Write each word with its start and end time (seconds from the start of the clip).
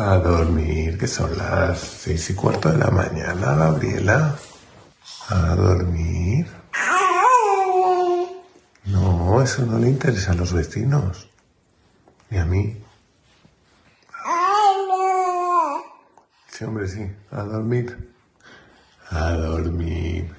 A 0.00 0.16
dormir, 0.18 0.96
que 0.96 1.08
son 1.08 1.36
las 1.36 1.80
seis 1.80 2.30
y 2.30 2.34
cuarto 2.34 2.70
de 2.70 2.78
la 2.78 2.88
mañana, 2.88 3.56
Gabriela. 3.56 4.38
A 5.28 5.56
dormir. 5.56 6.46
No, 8.84 9.42
eso 9.42 9.66
no 9.66 9.76
le 9.80 9.88
interesa 9.88 10.30
a 10.30 10.34
los 10.36 10.52
vecinos. 10.52 11.28
Ni 12.30 12.38
a 12.38 12.44
mí. 12.44 12.80
Sí, 16.52 16.64
hombre, 16.64 16.86
sí. 16.86 17.10
A 17.32 17.42
dormir. 17.42 18.14
A 19.10 19.32
dormir. 19.32 20.32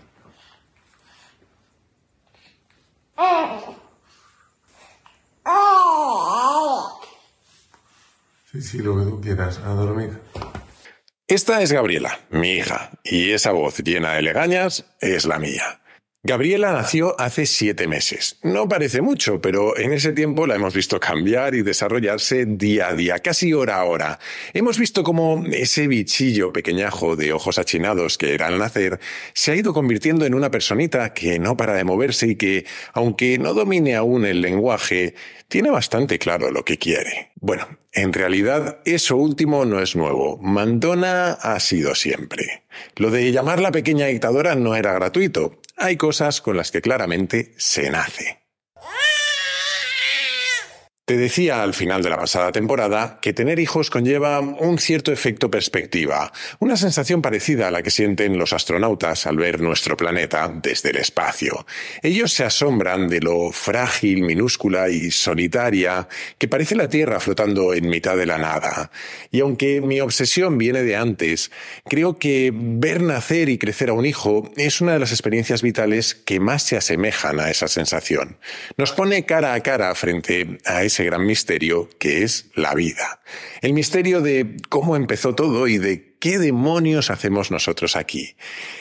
Sí, 8.52 8.64
sí, 8.64 8.80
lo 8.80 8.98
que 8.98 9.04
tú 9.04 9.22
quieras, 9.22 9.60
a 9.60 9.70
dormir. 9.70 10.10
Esta 11.28 11.62
es 11.62 11.72
Gabriela, 11.72 12.20
mi 12.32 12.54
hija, 12.54 12.90
y 13.04 13.30
esa 13.30 13.52
voz 13.52 13.78
llena 13.84 14.14
de 14.14 14.24
legañas 14.24 14.86
es 15.02 15.26
la 15.26 15.38
mía. 15.38 15.82
Gabriela 16.22 16.74
nació 16.74 17.16
hace 17.18 17.46
siete 17.46 17.88
meses. 17.88 18.40
No 18.44 18.68
parece 18.68 19.02
mucho, 19.02 19.40
pero 19.40 19.78
en 19.78 19.94
ese 19.94 20.12
tiempo 20.12 20.48
la 20.48 20.56
hemos 20.56 20.74
visto 20.74 21.00
cambiar 21.00 21.56
y 21.56 21.62
desarrollarse 21.62 22.46
día 22.46 22.90
a 22.90 22.94
día, 22.94 23.20
casi 23.20 23.54
hora 23.54 23.78
a 23.78 23.86
hora. 23.86 24.20
Hemos 24.54 24.78
visto 24.78 25.02
cómo 25.02 25.46
ese 25.50 25.88
bichillo 25.88 26.52
pequeñajo 26.52 27.16
de 27.16 27.32
ojos 27.32 27.58
achinados 27.58 28.18
que 28.18 28.34
era 28.34 28.48
al 28.48 28.58
nacer 28.58 29.00
se 29.34 29.52
ha 29.52 29.56
ido 29.56 29.74
convirtiendo 29.74 30.26
en 30.26 30.34
una 30.34 30.52
personita 30.52 31.14
que 31.14 31.40
no 31.40 31.56
para 31.56 31.74
de 31.74 31.86
moverse 31.86 32.28
y 32.28 32.36
que, 32.36 32.66
aunque 32.92 33.38
no 33.38 33.54
domine 33.54 33.96
aún 33.96 34.26
el 34.26 34.42
lenguaje, 34.42 35.16
tiene 35.48 35.70
bastante 35.70 36.20
claro 36.20 36.52
lo 36.52 36.66
que 36.66 36.78
quiere. 36.78 37.32
Bueno, 37.42 37.68
en 37.94 38.14
realidad 38.14 38.80
eso 38.86 39.16
último 39.16 39.66
no 39.66 39.80
es 39.80 39.96
nuevo. 39.96 40.38
Mandona 40.38 41.32
ha 41.32 41.60
sido 41.60 41.96
siempre. 41.96 42.64
Lo 42.96 43.12
de 43.12 43.32
llamar 43.32 43.62
la 43.62 43.72
pequeña 43.72 44.08
dictadora 44.08 44.56
no 44.56 44.76
era 44.76 44.94
gratuito 44.94 45.60
hay 45.80 45.96
cosas 45.96 46.42
con 46.42 46.58
las 46.58 46.72
que 46.72 46.82
claramente 46.82 47.54
se 47.58 47.90
nace. 47.90 48.49
Te 51.10 51.18
decía 51.18 51.64
al 51.64 51.74
final 51.74 52.04
de 52.04 52.12
la 52.12 52.20
pasada 52.20 52.52
temporada 52.52 53.18
que 53.20 53.34
tener 53.34 53.58
hijos 53.58 53.90
conlleva 53.90 54.42
un 54.42 54.78
cierto 54.78 55.12
efecto 55.12 55.50
perspectiva, 55.50 56.32
una 56.60 56.78
sensación 56.78 57.24
parecida 57.24 57.68
a 57.68 57.72
la 57.72 57.82
que 57.82 57.90
sienten 57.90 58.38
los 58.38 58.54
astronautas 58.54 59.26
al 59.26 59.38
ver 59.38 59.60
nuestro 59.60 59.98
planeta 59.98 60.54
desde 60.62 60.92
el 60.92 60.98
espacio. 60.98 61.66
Ellos 62.04 62.32
se 62.32 62.44
asombran 62.44 63.08
de 63.08 63.22
lo 63.22 63.52
frágil, 63.52 64.22
minúscula 64.22 64.90
y 64.90 65.10
solitaria 65.10 66.08
que 66.38 66.48
parece 66.48 66.76
la 66.76 66.90
Tierra 66.90 67.20
flotando 67.20 67.74
en 67.74 67.90
mitad 67.90 68.16
de 68.16 68.28
la 68.28 68.38
nada. 68.38 68.92
Y 69.32 69.40
aunque 69.40 69.82
mi 69.82 70.02
obsesión 70.02 70.60
viene 70.60 70.84
de 70.84 70.96
antes, 70.96 71.50
creo 71.86 72.20
que 72.20 72.52
ver 72.54 73.02
nacer 73.02 73.50
y 73.50 73.58
crecer 73.58 73.90
a 73.90 73.94
un 73.94 74.06
hijo 74.06 74.52
es 74.58 74.80
una 74.80 74.94
de 74.94 75.00
las 75.00 75.12
experiencias 75.12 75.64
vitales 75.64 76.14
que 76.14 76.40
más 76.40 76.62
se 76.62 76.78
asemejan 76.78 77.40
a 77.40 77.50
esa 77.50 77.68
sensación. 77.68 78.38
Nos 78.78 78.92
pone 78.92 79.26
cara 79.26 79.56
a 79.56 79.64
cara 79.64 79.96
frente 79.96 80.60
a 80.66 80.84
ese 80.84 80.99
gran 81.04 81.26
misterio 81.26 81.90
que 82.00 82.24
es 82.24 82.50
la 82.56 82.74
vida. 82.74 83.22
El 83.62 83.74
misterio 83.74 84.22
de 84.22 84.58
cómo 84.70 84.96
empezó 84.96 85.36
todo 85.36 85.68
y 85.68 85.78
de 85.78 86.09
qué 86.20 86.38
demonios 86.38 87.10
hacemos 87.10 87.50
nosotros 87.50 87.96
aquí. 87.96 88.36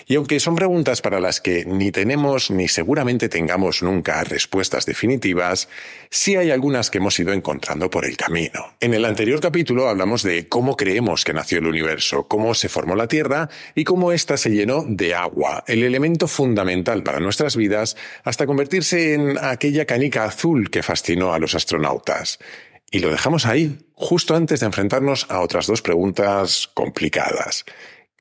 Y 0.06 0.16
aunque 0.16 0.40
son 0.40 0.56
preguntas 0.56 1.00
para 1.00 1.20
las 1.20 1.40
que 1.40 1.64
ni 1.64 1.92
tenemos 1.92 2.50
ni 2.50 2.68
seguramente 2.68 3.28
tengamos 3.28 3.82
nunca 3.82 4.22
respuestas 4.24 4.86
definitivas, 4.86 5.68
sí 6.10 6.36
hay 6.36 6.50
algunas 6.50 6.90
que 6.90 6.98
hemos 6.98 7.18
ido 7.18 7.32
encontrando 7.32 7.90
por 7.90 8.04
el 8.04 8.16
camino. 8.16 8.74
En 8.80 8.94
el 8.94 9.04
anterior 9.04 9.40
capítulo 9.40 9.88
hablamos 9.88 10.22
de 10.22 10.48
cómo 10.48 10.76
creemos 10.76 11.24
que 11.24 11.32
nació 11.32 11.58
el 11.58 11.66
universo, 11.66 12.26
cómo 12.26 12.54
se 12.54 12.68
formó 12.68 12.96
la 12.96 13.08
Tierra 13.08 13.48
y 13.74 13.84
cómo 13.84 14.12
ésta 14.12 14.36
se 14.36 14.50
llenó 14.50 14.84
de 14.86 15.14
agua, 15.14 15.64
el 15.66 15.82
elemento 15.82 16.26
fundamental 16.26 17.02
para 17.02 17.20
nuestras 17.20 17.56
vidas, 17.56 17.96
hasta 18.24 18.46
convertirse 18.46 19.14
en 19.14 19.38
aquella 19.38 19.84
canica 19.84 20.24
azul 20.24 20.70
que 20.70 20.82
fascinó 20.82 21.32
a 21.32 21.38
los 21.38 21.54
astronautas. 21.54 22.38
Y 22.90 23.00
lo 23.00 23.10
dejamos 23.10 23.44
ahí, 23.44 23.78
justo 23.92 24.34
antes 24.34 24.60
de 24.60 24.66
enfrentarnos 24.66 25.26
a 25.30 25.40
otras 25.40 25.66
dos 25.66 25.82
preguntas 25.82 26.70
complicadas. 26.72 27.64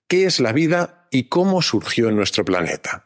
¿Qué 0.07 0.25
es 0.25 0.39
la 0.39 0.51
vida 0.51 1.07
y 1.11 1.23
cómo 1.23 1.61
surgió 1.61 2.09
en 2.09 2.15
nuestro 2.15 2.43
planeta? 2.43 3.05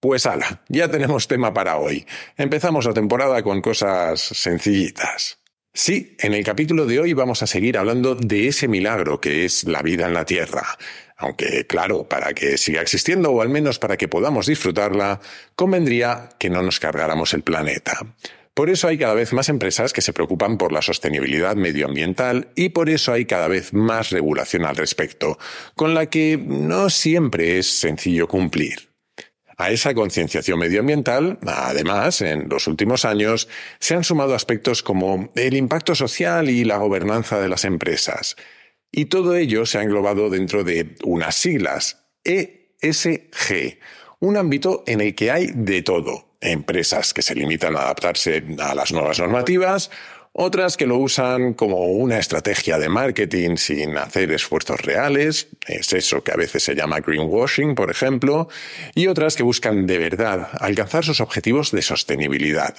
Pues 0.00 0.26
ala, 0.26 0.62
ya 0.68 0.90
tenemos 0.90 1.28
tema 1.28 1.54
para 1.54 1.76
hoy. 1.76 2.04
Empezamos 2.36 2.84
la 2.86 2.92
temporada 2.92 3.42
con 3.42 3.62
cosas 3.62 4.20
sencillitas. 4.20 5.38
Sí, 5.74 6.16
en 6.18 6.34
el 6.34 6.44
capítulo 6.44 6.84
de 6.84 7.00
hoy 7.00 7.14
vamos 7.14 7.42
a 7.42 7.46
seguir 7.46 7.78
hablando 7.78 8.14
de 8.14 8.48
ese 8.48 8.68
milagro 8.68 9.20
que 9.20 9.46
es 9.46 9.64
la 9.64 9.80
vida 9.80 10.06
en 10.06 10.12
la 10.12 10.26
Tierra. 10.26 10.76
Aunque, 11.16 11.66
claro, 11.66 12.06
para 12.08 12.34
que 12.34 12.58
siga 12.58 12.82
existiendo 12.82 13.30
o 13.30 13.40
al 13.40 13.48
menos 13.48 13.78
para 13.78 13.96
que 13.96 14.08
podamos 14.08 14.46
disfrutarla, 14.46 15.20
convendría 15.54 16.28
que 16.38 16.50
no 16.50 16.62
nos 16.62 16.80
cargáramos 16.80 17.32
el 17.32 17.42
planeta. 17.42 17.98
Por 18.54 18.68
eso 18.68 18.86
hay 18.86 18.98
cada 18.98 19.14
vez 19.14 19.32
más 19.32 19.48
empresas 19.48 19.94
que 19.94 20.02
se 20.02 20.12
preocupan 20.12 20.58
por 20.58 20.72
la 20.72 20.82
sostenibilidad 20.82 21.56
medioambiental 21.56 22.50
y 22.54 22.68
por 22.68 22.90
eso 22.90 23.12
hay 23.12 23.24
cada 23.24 23.48
vez 23.48 23.72
más 23.72 24.10
regulación 24.10 24.66
al 24.66 24.76
respecto, 24.76 25.38
con 25.74 25.94
la 25.94 26.06
que 26.06 26.36
no 26.36 26.90
siempre 26.90 27.58
es 27.58 27.66
sencillo 27.66 28.28
cumplir. 28.28 28.90
A 29.56 29.70
esa 29.70 29.94
concienciación 29.94 30.58
medioambiental, 30.58 31.38
además, 31.46 32.20
en 32.20 32.48
los 32.48 32.66
últimos 32.66 33.04
años, 33.04 33.48
se 33.78 33.94
han 33.94 34.04
sumado 34.04 34.34
aspectos 34.34 34.82
como 34.82 35.30
el 35.34 35.54
impacto 35.54 35.94
social 35.94 36.50
y 36.50 36.64
la 36.64 36.78
gobernanza 36.78 37.40
de 37.40 37.48
las 37.48 37.64
empresas. 37.64 38.36
Y 38.90 39.06
todo 39.06 39.34
ello 39.36 39.64
se 39.64 39.78
ha 39.78 39.82
englobado 39.82 40.28
dentro 40.28 40.64
de 40.64 40.96
unas 41.04 41.36
siglas, 41.36 42.04
ESG, 42.24 43.78
un 44.20 44.36
ámbito 44.36 44.84
en 44.86 45.00
el 45.00 45.14
que 45.14 45.30
hay 45.30 45.46
de 45.54 45.82
todo, 45.82 46.31
empresas 46.42 47.14
que 47.14 47.22
se 47.22 47.34
limitan 47.34 47.76
a 47.76 47.82
adaptarse 47.82 48.44
a 48.58 48.74
las 48.74 48.92
nuevas 48.92 49.18
normativas, 49.18 49.90
otras 50.34 50.78
que 50.78 50.86
lo 50.86 50.96
usan 50.96 51.52
como 51.52 51.88
una 51.88 52.18
estrategia 52.18 52.78
de 52.78 52.88
marketing 52.88 53.56
sin 53.56 53.98
hacer 53.98 54.32
esfuerzos 54.32 54.80
reales, 54.80 55.48
es 55.66 55.92
eso 55.92 56.24
que 56.24 56.32
a 56.32 56.36
veces 56.36 56.62
se 56.62 56.74
llama 56.74 57.00
greenwashing, 57.00 57.74
por 57.74 57.90
ejemplo, 57.90 58.48
y 58.94 59.08
otras 59.08 59.36
que 59.36 59.42
buscan 59.42 59.86
de 59.86 59.98
verdad 59.98 60.48
alcanzar 60.58 61.04
sus 61.04 61.20
objetivos 61.20 61.70
de 61.70 61.82
sostenibilidad. 61.82 62.76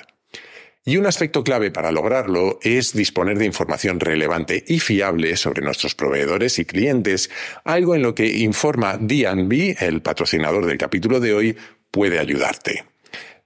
Y 0.84 0.98
un 0.98 1.06
aspecto 1.06 1.44
clave 1.44 1.70
para 1.70 1.92
lograrlo 1.92 2.60
es 2.64 2.92
disponer 2.92 3.38
de 3.38 3.46
información 3.46 4.00
relevante 4.00 4.66
y 4.68 4.80
fiable 4.80 5.38
sobre 5.38 5.62
nuestros 5.62 5.94
proveedores 5.94 6.58
y 6.58 6.66
clientes, 6.66 7.30
algo 7.64 7.94
en 7.94 8.02
lo 8.02 8.16
que 8.16 8.40
Informa 8.40 8.98
D&B, 8.98 9.78
el 9.80 10.02
patrocinador 10.02 10.66
del 10.66 10.80
capítulo 10.80 11.20
de 11.20 11.34
hoy, 11.36 11.58
puede 11.92 12.18
ayudarte. 12.18 12.93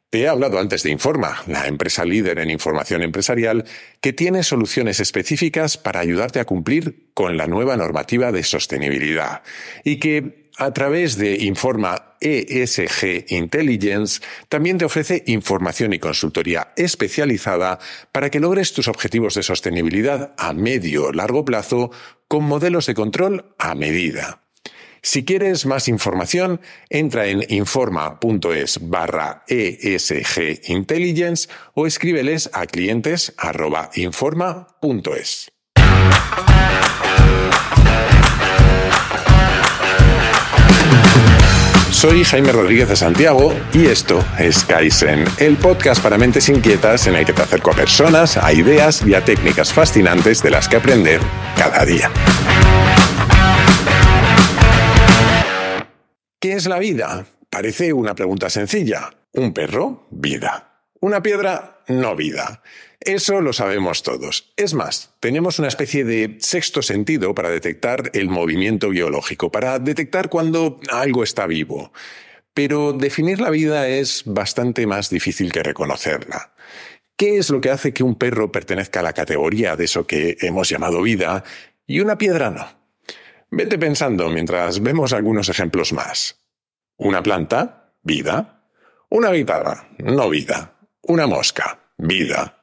Te 0.10 0.22
he 0.22 0.28
hablado 0.30 0.58
antes 0.58 0.84
de 0.84 0.92
Informa, 0.92 1.44
la 1.48 1.68
empresa 1.68 2.06
líder 2.06 2.40
en 2.40 2.50
información 2.50 3.02
empresarial, 3.04 3.66
que 4.00 4.14
tiene 4.14 4.42
soluciones 4.42 5.02
específicas 5.02 5.78
para 5.78 6.00
ayudarte 6.00 6.40
a 6.40 6.46
cumplir 6.46 7.12
con 7.14 7.36
la 7.36 7.46
nueva 7.46 7.76
normativa 7.76 8.32
de 8.32 8.44
sostenibilidad 8.44 9.44
y 9.84 9.98
que 9.98 10.50
a 10.58 10.72
través 10.72 11.18
de 11.18 11.36
Informa 11.44 12.16
ESG 12.22 13.26
Intelligence 13.34 14.22
también 14.48 14.78
te 14.78 14.86
ofrece 14.86 15.24
información 15.28 15.92
y 15.92 16.00
consultoría 16.00 16.72
especializada 16.78 17.78
para 18.14 18.30
que 18.30 18.40
logres 18.40 18.72
tus 18.72 18.88
objetivos 18.88 19.36
de 19.36 19.44
sostenibilidad 19.44 20.34
a 20.38 20.54
medio 20.54 21.08
o 21.08 21.12
largo 21.12 21.44
plazo 21.44 21.92
con 22.30 22.46
modelos 22.46 22.86
de 22.86 22.96
control 22.96 23.54
a 23.60 23.76
medida. 23.76 24.47
Si 25.10 25.24
quieres 25.24 25.66
más 25.66 25.88
información, 25.88 26.60
entra 26.90 27.28
en 27.28 27.42
informa.es 27.48 28.90
barra 28.90 29.46
ESG 29.48 30.70
Intelligence 30.70 31.48
o 31.76 31.88
escríbeles 31.88 32.50
a 32.52 32.66
clientes. 32.66 33.34
Soy 41.90 42.26
Jaime 42.26 42.52
Rodríguez 42.52 42.90
de 42.90 42.98
Santiago 42.98 43.56
y 43.72 43.86
esto 43.86 44.22
es 44.38 44.66
Kaizen, 44.66 45.24
el 45.38 45.56
podcast 45.56 46.04
para 46.04 46.18
mentes 46.18 46.50
inquietas 46.50 47.08
en 47.08 47.16
el 47.16 47.26
que 47.26 47.32
te 47.32 47.44
acerco 47.44 47.72
a 47.72 47.76
personas, 47.76 48.36
a 48.36 48.52
ideas 48.52 49.02
y 49.08 49.14
a 49.14 49.24
técnicas 49.24 49.72
fascinantes 49.72 50.44
de 50.44 50.50
las 50.50 50.68
que 50.68 50.76
aprender 50.76 51.22
cada 51.56 51.86
día. 51.86 52.12
¿Qué 56.48 56.54
es 56.54 56.66
la 56.66 56.80
vida? 56.80 57.26
Parece 57.50 57.92
una 57.92 58.16
pregunta 58.16 58.50
sencilla. 58.50 59.12
Un 59.34 59.52
perro, 59.52 60.08
vida. 60.12 60.80
Una 61.02 61.22
piedra, 61.22 61.82
no 61.90 62.16
vida. 62.16 62.64
Eso 63.02 63.42
lo 63.42 63.52
sabemos 63.52 64.02
todos. 64.02 64.54
Es 64.56 64.74
más, 64.74 65.14
tenemos 65.20 65.60
una 65.60 65.68
especie 65.68 66.06
de 66.06 66.38
sexto 66.40 66.82
sentido 66.82 67.36
para 67.36 67.50
detectar 67.50 68.12
el 68.14 68.30
movimiento 68.30 68.88
biológico, 68.92 69.52
para 69.52 69.78
detectar 69.80 70.30
cuando 70.30 70.80
algo 70.90 71.22
está 71.22 71.48
vivo. 71.48 71.92
Pero 72.54 72.94
definir 72.94 73.42
la 73.42 73.50
vida 73.50 73.90
es 73.90 74.24
bastante 74.26 74.88
más 74.88 75.10
difícil 75.10 75.52
que 75.52 75.64
reconocerla. 75.64 76.54
¿Qué 77.18 77.40
es 77.40 77.50
lo 77.50 77.60
que 77.60 77.72
hace 77.72 77.94
que 77.94 78.04
un 78.04 78.16
perro 78.16 78.54
pertenezca 78.54 79.02
a 79.02 79.04
la 79.04 79.12
categoría 79.12 79.76
de 79.76 79.84
eso 79.84 80.08
que 80.08 80.38
hemos 80.40 80.70
llamado 80.70 81.02
vida 81.02 81.44
y 81.86 82.00
una 82.00 82.18
piedra 82.18 82.52
no. 82.52 82.77
Vete 83.50 83.78
pensando 83.78 84.30
mientras 84.30 84.82
vemos 84.82 85.14
algunos 85.14 85.50
ejemplos 85.50 85.94
más. 85.94 86.42
Una 86.98 87.24
planta, 87.24 87.94
vida. 88.04 88.64
Una 89.10 89.32
guitarra, 89.32 89.90
no 90.00 90.30
vida. 90.30 90.74
Una 91.02 91.28
mosca, 91.28 91.80
vida. 91.98 92.62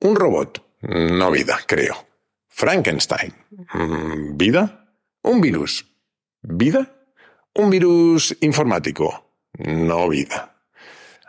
Un 0.00 0.14
robot, 0.16 0.62
no 0.82 1.30
vida, 1.30 1.58
creo. 1.66 2.06
Frankenstein, 2.48 3.32
mm, 3.72 4.36
vida. 4.36 4.92
Un 5.22 5.40
virus, 5.40 5.86
vida. 6.42 6.92
Un 7.54 7.70
virus 7.70 8.36
informático, 8.40 9.32
no 9.58 10.08
vida. 10.08 10.55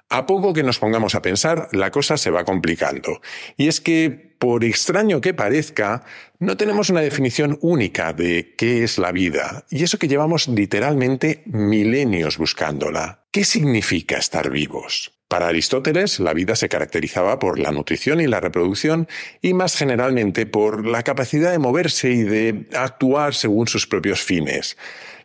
A 0.10 0.26
poco 0.26 0.54
que 0.54 0.64
nos 0.64 0.80
pongamos 0.80 1.16
a 1.16 1.22
pensar, 1.22 1.68
la 1.74 1.92
cosa 1.92 2.16
se 2.16 2.32
va 2.32 2.46
complicando. 2.46 3.22
Y 3.58 3.68
es 3.68 3.82
que, 3.82 4.36
por 4.40 4.64
extraño 4.64 5.20
que 5.20 5.34
parezca, 5.34 6.06
no 6.40 6.56
tenemos 6.56 6.90
una 6.90 7.02
definición 7.02 7.58
única 7.62 8.14
de 8.14 8.56
qué 8.58 8.86
es 8.86 8.98
la 9.00 9.12
vida. 9.12 9.66
Y 9.70 9.84
eso 9.84 9.98
que 9.98 10.08
llevamos 10.08 10.48
literalmente 10.48 11.44
milenios 11.46 12.38
buscándola. 12.38 13.26
¿Qué 13.32 13.44
significa 13.44 14.18
estar 14.18 14.50
vivos? 14.50 15.12
Para 15.28 15.50
Aristóteles, 15.50 16.22
la 16.22 16.34
vida 16.34 16.56
se 16.56 16.70
caracterizaba 16.70 17.38
por 17.38 17.60
la 17.60 17.74
nutrición 17.74 18.22
y 18.22 18.28
la 18.28 18.40
reproducción 18.40 19.10
y 19.42 19.54
más 19.54 19.76
generalmente 19.76 20.46
por 20.46 20.88
la 20.88 21.04
capacidad 21.04 21.52
de 21.52 21.60
moverse 21.60 22.12
y 22.12 22.24
de 22.24 22.70
actuar 22.74 23.34
según 23.34 23.68
sus 23.68 23.88
propios 23.88 24.22
fines. 24.22 24.78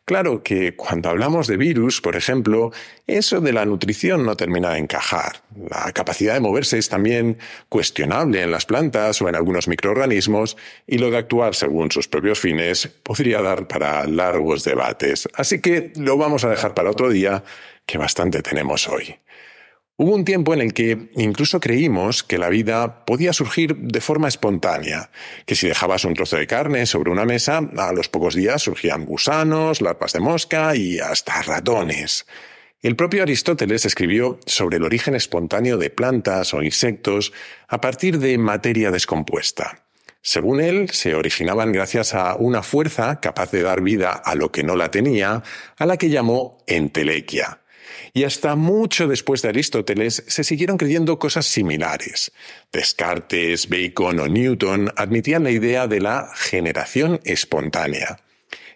Claro 0.05 0.43
que 0.43 0.75
cuando 0.75 1.11
hablamos 1.11 1.47
de 1.47 1.57
virus, 1.57 2.01
por 2.01 2.17
ejemplo, 2.17 2.73
eso 3.07 3.41
de 3.41 3.53
la 3.53 3.65
nutrición 3.65 4.27
no 4.27 4.37
termina 4.37 4.71
de 4.71 4.79
encajar. 4.79 5.43
La 5.71 5.93
capacidad 5.93 6.35
de 6.35 6.41
moverse 6.41 6.77
es 6.77 6.89
también 6.89 7.39
cuestionable 7.69 8.43
en 8.43 8.51
las 8.51 8.67
plantas 8.67 9.23
o 9.23 9.29
en 9.29 9.37
algunos 9.37 9.69
microorganismos 9.69 10.57
y 10.89 10.99
lo 10.99 11.11
de 11.13 11.19
actuar 11.19 11.55
según 11.55 11.93
sus 11.93 12.09
propios 12.09 12.41
fines 12.41 12.89
podría 13.05 13.43
dar 13.43 13.69
para 13.69 14.05
largos 14.09 14.65
debates. 14.65 15.29
Así 15.35 15.61
que 15.61 15.93
lo 15.95 16.17
vamos 16.17 16.43
a 16.43 16.51
dejar 16.51 16.75
para 16.75 16.91
otro 16.91 17.09
día, 17.09 17.45
que 17.87 17.97
bastante 17.97 18.43
tenemos 18.43 18.89
hoy. 18.89 19.17
Hubo 19.99 20.15
un 20.15 20.25
tiempo 20.25 20.55
en 20.55 20.63
el 20.63 20.73
que 20.73 21.11
incluso 21.17 21.61
creímos 21.61 22.23
que 22.23 22.39
la 22.39 22.49
vida 22.49 23.05
podía 23.05 23.35
surgir 23.35 23.77
de 23.77 24.01
forma 24.01 24.27
espontánea, 24.27 25.11
que 25.45 25.55
si 25.55 25.69
dejabas 25.69 26.07
un 26.07 26.15
trozo 26.15 26.39
de 26.39 26.47
carne 26.47 26.87
sobre 26.87 27.11
una 27.11 27.27
mesa, 27.27 27.59
a 27.77 27.93
los 27.93 28.09
pocos 28.09 28.35
días 28.35 28.63
surgían 28.63 29.05
gusanos, 29.05 29.83
larvas 29.83 30.15
de 30.15 30.21
mosca 30.21 30.75
y 30.75 30.99
hasta 30.99 31.43
ratones. 31.43 32.27
El 32.81 32.97
propio 32.97 33.23
Aristóteles 33.23 33.85
escribió 33.85 34.41
sobre 34.47 34.79
el 34.79 34.85
origen 34.85 35.15
espontáneo 35.15 35.77
de 35.77 35.91
plantas 35.91 36.55
o 36.55 36.63
insectos 36.63 37.33
a 37.69 37.81
partir 37.83 38.19
de 38.19 38.39
materia 38.39 38.91
descompuesta. 38.91 39.85
Según 40.23 40.61
él, 40.61 40.89
se 40.91 41.15
originaban 41.15 41.71
gracias 41.71 42.15
a 42.15 42.35
una 42.37 42.63
fuerza 42.63 43.21
capaz 43.21 43.51
de 43.51 43.63
dar 43.63 43.83
vida 43.83 44.11
a 44.11 44.35
lo 44.37 44.51
que 44.51 44.65
no 44.65 44.75
la 44.75 44.91
tenía, 44.91 45.43
a 45.77 45.87
la 45.87 45.99
que 45.99 46.09
llamó 46.09 46.59
entelequia 46.67 47.62
y 48.13 48.25
hasta 48.25 48.57
mucho 48.57 49.09
después 49.09 49.43
de 49.43 49.49
Aristóteles 49.49 50.25
se 50.27 50.45
siguieron 50.45 50.77
creyendo 50.77 51.19
cosas 51.19 51.47
similares. 51.47 52.33
Descartes, 52.73 53.69
Bacon 53.69 54.21
o 54.21 54.29
Newton 54.29 54.91
admitían 54.97 55.45
la 55.45 55.51
idea 55.51 55.87
de 55.87 56.01
la 56.01 56.31
generación 56.35 57.21
espontánea. 57.25 58.19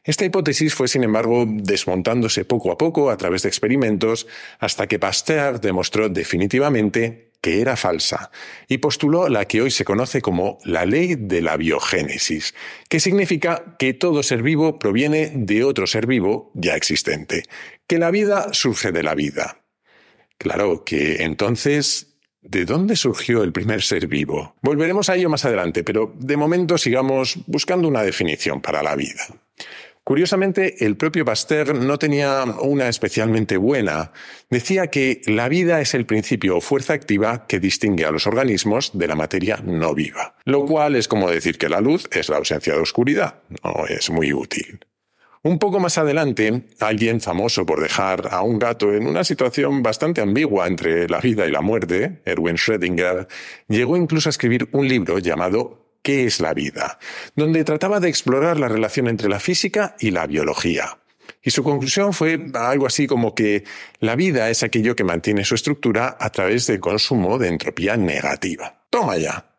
Esta 0.06 0.24
hipótesis 0.24 0.72
fue, 0.72 0.86
sin 0.86 1.02
embargo, 1.02 1.44
desmontándose 1.48 2.44
poco 2.44 2.70
a 2.70 2.78
poco 2.78 3.10
a 3.10 3.16
través 3.16 3.42
de 3.42 3.48
experimentos 3.48 4.28
hasta 4.60 4.86
que 4.86 5.00
Pasteur 5.00 5.60
demostró 5.60 6.08
definitivamente 6.08 7.25
que 7.46 7.60
era 7.60 7.76
falsa 7.76 8.32
y 8.66 8.78
postuló 8.78 9.28
la 9.28 9.44
que 9.44 9.62
hoy 9.62 9.70
se 9.70 9.84
conoce 9.84 10.20
como 10.20 10.58
la 10.64 10.84
ley 10.84 11.14
de 11.14 11.40
la 11.40 11.56
biogénesis, 11.56 12.56
que 12.88 12.98
significa 12.98 13.76
que 13.78 13.94
todo 13.94 14.24
ser 14.24 14.42
vivo 14.42 14.80
proviene 14.80 15.30
de 15.32 15.62
otro 15.62 15.86
ser 15.86 16.08
vivo 16.08 16.50
ya 16.54 16.74
existente, 16.74 17.44
que 17.86 18.00
la 18.00 18.10
vida 18.10 18.52
surge 18.52 18.90
de 18.90 19.04
la 19.04 19.14
vida. 19.14 19.60
Claro 20.38 20.82
que 20.82 21.22
entonces, 21.22 22.16
¿de 22.42 22.64
dónde 22.64 22.96
surgió 22.96 23.44
el 23.44 23.52
primer 23.52 23.80
ser 23.80 24.08
vivo? 24.08 24.56
Volveremos 24.60 25.08
a 25.08 25.14
ello 25.14 25.30
más 25.30 25.44
adelante, 25.44 25.84
pero 25.84 26.12
de 26.18 26.36
momento 26.36 26.76
sigamos 26.76 27.38
buscando 27.46 27.86
una 27.86 28.02
definición 28.02 28.60
para 28.60 28.82
la 28.82 28.96
vida. 28.96 29.24
Curiosamente, 30.06 30.86
el 30.86 30.96
propio 30.96 31.24
Pasteur 31.24 31.74
no 31.74 31.98
tenía 31.98 32.44
una 32.44 32.88
especialmente 32.88 33.56
buena. 33.56 34.12
Decía 34.48 34.86
que 34.86 35.20
la 35.26 35.48
vida 35.48 35.80
es 35.80 35.94
el 35.94 36.06
principio 36.06 36.58
o 36.58 36.60
fuerza 36.60 36.92
activa 36.92 37.48
que 37.48 37.58
distingue 37.58 38.04
a 38.04 38.12
los 38.12 38.28
organismos 38.28 38.96
de 38.96 39.08
la 39.08 39.16
materia 39.16 39.56
no 39.64 39.94
viva, 39.94 40.36
lo 40.44 40.64
cual 40.64 40.94
es 40.94 41.08
como 41.08 41.28
decir 41.28 41.58
que 41.58 41.68
la 41.68 41.80
luz 41.80 42.08
es 42.12 42.28
la 42.28 42.36
ausencia 42.36 42.74
de 42.74 42.82
oscuridad. 42.82 43.40
No 43.64 43.84
es 43.88 44.08
muy 44.08 44.32
útil. 44.32 44.78
Un 45.42 45.58
poco 45.58 45.80
más 45.80 45.98
adelante, 45.98 46.68
alguien 46.78 47.20
famoso 47.20 47.66
por 47.66 47.80
dejar 47.80 48.28
a 48.30 48.42
un 48.42 48.60
gato 48.60 48.94
en 48.94 49.08
una 49.08 49.24
situación 49.24 49.82
bastante 49.82 50.20
ambigua 50.20 50.68
entre 50.68 51.08
la 51.08 51.18
vida 51.18 51.48
y 51.48 51.50
la 51.50 51.62
muerte, 51.62 52.22
Erwin 52.24 52.58
Schrödinger, 52.58 53.26
llegó 53.66 53.96
incluso 53.96 54.28
a 54.28 54.30
escribir 54.30 54.68
un 54.70 54.86
libro 54.86 55.18
llamado 55.18 55.85
¿Qué 56.06 56.24
es 56.24 56.38
la 56.38 56.54
vida?, 56.54 57.00
donde 57.34 57.64
trataba 57.64 57.98
de 57.98 58.08
explorar 58.08 58.60
la 58.60 58.68
relación 58.68 59.08
entre 59.08 59.28
la 59.28 59.40
física 59.40 59.96
y 59.98 60.12
la 60.12 60.28
biología. 60.28 60.98
Y 61.42 61.50
su 61.50 61.64
conclusión 61.64 62.12
fue 62.12 62.46
algo 62.54 62.86
así 62.86 63.08
como 63.08 63.34
que 63.34 63.64
la 63.98 64.14
vida 64.14 64.48
es 64.48 64.62
aquello 64.62 64.94
que 64.94 65.02
mantiene 65.02 65.44
su 65.44 65.56
estructura 65.56 66.16
a 66.20 66.30
través 66.30 66.68
del 66.68 66.78
consumo 66.78 67.38
de 67.38 67.48
entropía 67.48 67.96
negativa. 67.96 68.84
Toma 68.88 69.16
ya. 69.16 69.55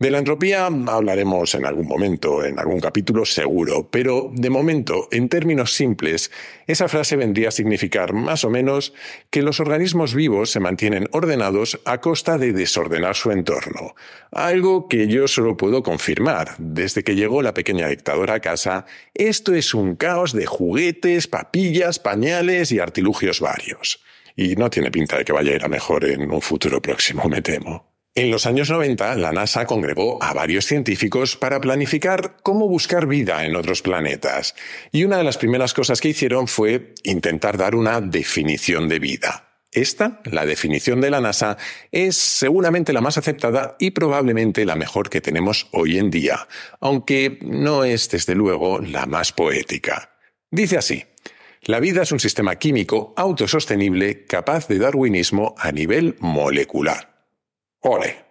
De 0.00 0.10
la 0.10 0.16
entropía 0.16 0.64
hablaremos 0.64 1.54
en 1.54 1.66
algún 1.66 1.86
momento, 1.86 2.42
en 2.42 2.58
algún 2.58 2.80
capítulo 2.80 3.26
seguro, 3.26 3.90
pero 3.90 4.30
de 4.32 4.48
momento, 4.48 5.08
en 5.10 5.28
términos 5.28 5.74
simples, 5.74 6.30
esa 6.66 6.88
frase 6.88 7.16
vendría 7.16 7.48
a 7.48 7.50
significar 7.50 8.14
más 8.14 8.42
o 8.44 8.48
menos 8.48 8.94
que 9.28 9.42
los 9.42 9.60
organismos 9.60 10.14
vivos 10.14 10.48
se 10.48 10.58
mantienen 10.58 11.06
ordenados 11.12 11.82
a 11.84 12.00
costa 12.00 12.38
de 12.38 12.54
desordenar 12.54 13.14
su 13.14 13.30
entorno, 13.30 13.94
algo 14.32 14.88
que 14.88 15.06
yo 15.06 15.28
solo 15.28 15.58
puedo 15.58 15.82
confirmar. 15.82 16.54
Desde 16.56 17.04
que 17.04 17.14
llegó 17.14 17.42
la 17.42 17.52
pequeña 17.52 17.88
dictadora 17.88 18.36
a 18.36 18.40
casa, 18.40 18.86
esto 19.12 19.52
es 19.52 19.74
un 19.74 19.96
caos 19.96 20.32
de 20.32 20.46
juguetes, 20.46 21.26
papillas, 21.26 21.98
pañales 21.98 22.72
y 22.72 22.78
artilugios 22.78 23.40
varios. 23.40 24.02
Y 24.34 24.56
no 24.56 24.70
tiene 24.70 24.90
pinta 24.90 25.18
de 25.18 25.26
que 25.26 25.34
vaya 25.34 25.52
a 25.52 25.56
ir 25.56 25.64
a 25.66 25.68
mejor 25.68 26.06
en 26.06 26.30
un 26.30 26.40
futuro 26.40 26.80
próximo, 26.80 27.28
me 27.28 27.42
temo. 27.42 27.89
En 28.20 28.30
los 28.30 28.44
años 28.44 28.68
90, 28.68 29.14
la 29.14 29.32
NASA 29.32 29.64
congregó 29.64 30.22
a 30.22 30.34
varios 30.34 30.66
científicos 30.66 31.38
para 31.38 31.58
planificar 31.58 32.36
cómo 32.42 32.68
buscar 32.68 33.06
vida 33.06 33.46
en 33.46 33.56
otros 33.56 33.80
planetas, 33.80 34.54
y 34.92 35.04
una 35.04 35.16
de 35.16 35.24
las 35.24 35.38
primeras 35.38 35.72
cosas 35.72 36.02
que 36.02 36.10
hicieron 36.10 36.46
fue 36.46 36.92
intentar 37.02 37.56
dar 37.56 37.74
una 37.74 38.02
definición 38.02 38.90
de 38.90 38.98
vida. 38.98 39.48
Esta, 39.72 40.20
la 40.26 40.44
definición 40.44 41.00
de 41.00 41.08
la 41.08 41.22
NASA, 41.22 41.56
es 41.92 42.18
seguramente 42.18 42.92
la 42.92 43.00
más 43.00 43.16
aceptada 43.16 43.76
y 43.78 43.92
probablemente 43.92 44.66
la 44.66 44.76
mejor 44.76 45.08
que 45.08 45.22
tenemos 45.22 45.68
hoy 45.72 45.96
en 45.96 46.10
día, 46.10 46.46
aunque 46.78 47.38
no 47.40 47.84
es 47.84 48.10
desde 48.10 48.34
luego 48.34 48.80
la 48.80 49.06
más 49.06 49.32
poética. 49.32 50.10
Dice 50.50 50.76
así, 50.76 51.04
la 51.62 51.80
vida 51.80 52.02
es 52.02 52.12
un 52.12 52.20
sistema 52.20 52.56
químico 52.56 53.14
autosostenible 53.16 54.26
capaz 54.26 54.68
de 54.68 54.78
darwinismo 54.78 55.54
a 55.56 55.72
nivel 55.72 56.16
molecular. 56.20 57.09
Ole. 57.80 58.24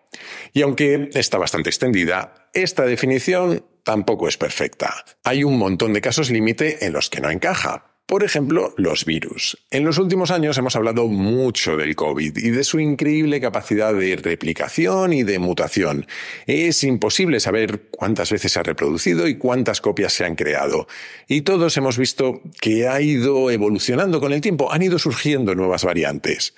Y 0.53 0.62
aunque 0.62 1.10
está 1.13 1.38
bastante 1.38 1.70
extendida, 1.70 2.50
esta 2.53 2.86
definición 2.86 3.65
tampoco 3.84 4.27
es 4.27 4.38
perfecta. 4.38 5.06
Hay 5.24 5.44
un 5.44 5.58
montón 5.58 5.94
de 5.94 6.01
casos 6.01 6.29
límite 6.32 6.86
en 6.86 6.94
los 6.94 7.10
que 7.10 7.22
no 7.22 7.29
encaja. 7.29 7.86
Por 8.10 8.24
ejemplo, 8.24 8.74
los 8.75 9.06
virus. 9.06 9.63
En 9.70 9.86
los 9.86 10.00
últimos 10.00 10.32
años 10.32 10.58
hemos 10.58 10.75
hablado 10.75 11.06
mucho 11.06 11.77
del 11.77 11.96
COVID 11.96 12.38
y 12.38 12.50
de 12.50 12.63
su 12.63 12.79
increíble 12.79 13.39
capacidad 13.39 13.94
de 13.94 14.15
replicación 14.15 15.13
y 15.13 15.22
de 15.22 15.38
mutación. 15.38 16.08
Es 16.48 16.84
imposible 16.84 17.39
saber 17.39 17.89
cuántas 17.91 18.32
veces 18.32 18.51
se 18.51 18.60
ha 18.60 18.63
reproducido 18.63 19.27
y 19.27 19.38
cuántas 19.38 19.79
copias 19.79 20.12
se 20.12 20.25
han 20.25 20.36
creado. 20.36 20.88
Y 21.27 21.41
todos 21.41 21.77
hemos 21.77 22.00
visto 22.00 22.41
que 22.60 22.88
ha 22.88 23.00
ido 23.00 23.51
evolucionando 23.51 24.20
con 24.20 24.34
el 24.34 24.41
tiempo, 24.41 24.74
han 24.74 24.82
ido 24.82 24.98
surgiendo 24.98 25.53
nuevas 25.53 25.84
variantes. 25.84 26.56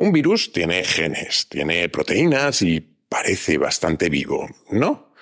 Un 0.00 0.12
virus 0.12 0.50
tiene 0.50 0.82
genes, 0.82 1.46
tiene 1.50 1.90
proteínas 1.90 2.62
y 2.62 2.80
parece 2.80 3.58
bastante 3.58 4.08
vivo, 4.08 4.48
¿no? 4.70 5.12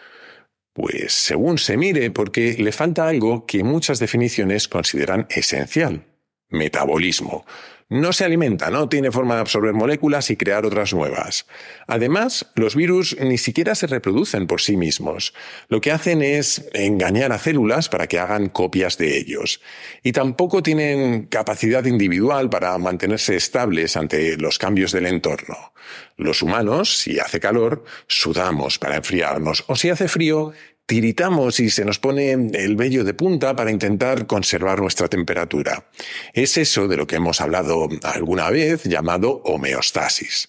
Pues 0.73 1.13
según 1.13 1.59
se 1.59 1.77
mire, 1.77 2.13
porque 2.13 2.55
le 2.57 2.71
falta 2.71 3.09
algo 3.09 3.45
que 3.45 3.65
muchas 3.65 3.99
definiciones 3.99 4.69
consideran 4.69 5.27
esencial, 5.31 6.07
metabolismo. 6.49 7.45
No 7.91 8.13
se 8.13 8.27
alimenta, 8.27 8.69
no 8.71 8.91
tiene 8.91 9.11
forma 9.11 9.37
de 9.37 9.41
absorber 9.41 9.73
moléculas 9.73 10.31
y 10.31 10.37
crear 10.37 10.67
otras 10.67 10.93
nuevas. 10.93 11.47
Además, 11.87 12.51
los 12.55 12.77
virus 12.77 13.17
ni 13.19 13.39
siquiera 13.39 13.75
se 13.75 13.87
reproducen 13.87 14.47
por 14.47 14.61
sí 14.61 14.77
mismos. 14.77 15.33
Lo 15.69 15.81
que 15.81 15.91
hacen 15.91 16.21
es 16.21 16.69
engañar 16.75 17.33
a 17.33 17.39
células 17.39 17.89
para 17.89 18.07
que 18.07 18.19
hagan 18.19 18.51
copias 18.51 18.99
de 18.99 19.17
ellos. 19.17 19.63
Y 20.03 20.13
tampoco 20.13 20.63
tienen 20.63 21.29
capacidad 21.29 21.83
individual 21.87 22.51
para 22.51 22.77
mantenerse 22.77 23.37
estables 23.37 23.97
ante 23.97 24.37
los 24.37 24.59
cambios 24.59 24.93
del 24.93 25.07
entorno. 25.07 25.73
Los 26.19 26.43
humanos, 26.43 26.99
si 26.99 27.19
hace 27.19 27.41
calor, 27.41 27.85
sudamos 28.07 28.79
para 28.79 28.97
enfriarnos, 28.97 29.65
o 29.67 29.77
si 29.77 29.89
hace 29.89 30.09
frío, 30.09 30.53
tiritamos 30.89 31.61
y 31.61 31.69
se 31.69 31.85
nos 31.85 31.99
pone 31.99 32.33
el 32.33 32.75
vello 32.75 33.05
de 33.05 33.13
punta 33.13 33.55
para 33.55 33.71
intentar 33.71 34.27
conservar 34.27 34.81
nuestra 34.81 35.07
temperatura. 35.07 35.87
Es 36.33 36.57
eso 36.57 36.89
de 36.89 36.97
lo 36.97 37.07
que 37.07 37.17
hemos 37.17 37.43
hablado 37.43 37.89
alguna 38.05 38.49
vez 38.49 38.85
llamado 38.85 39.43
homeostasis. 39.45 40.49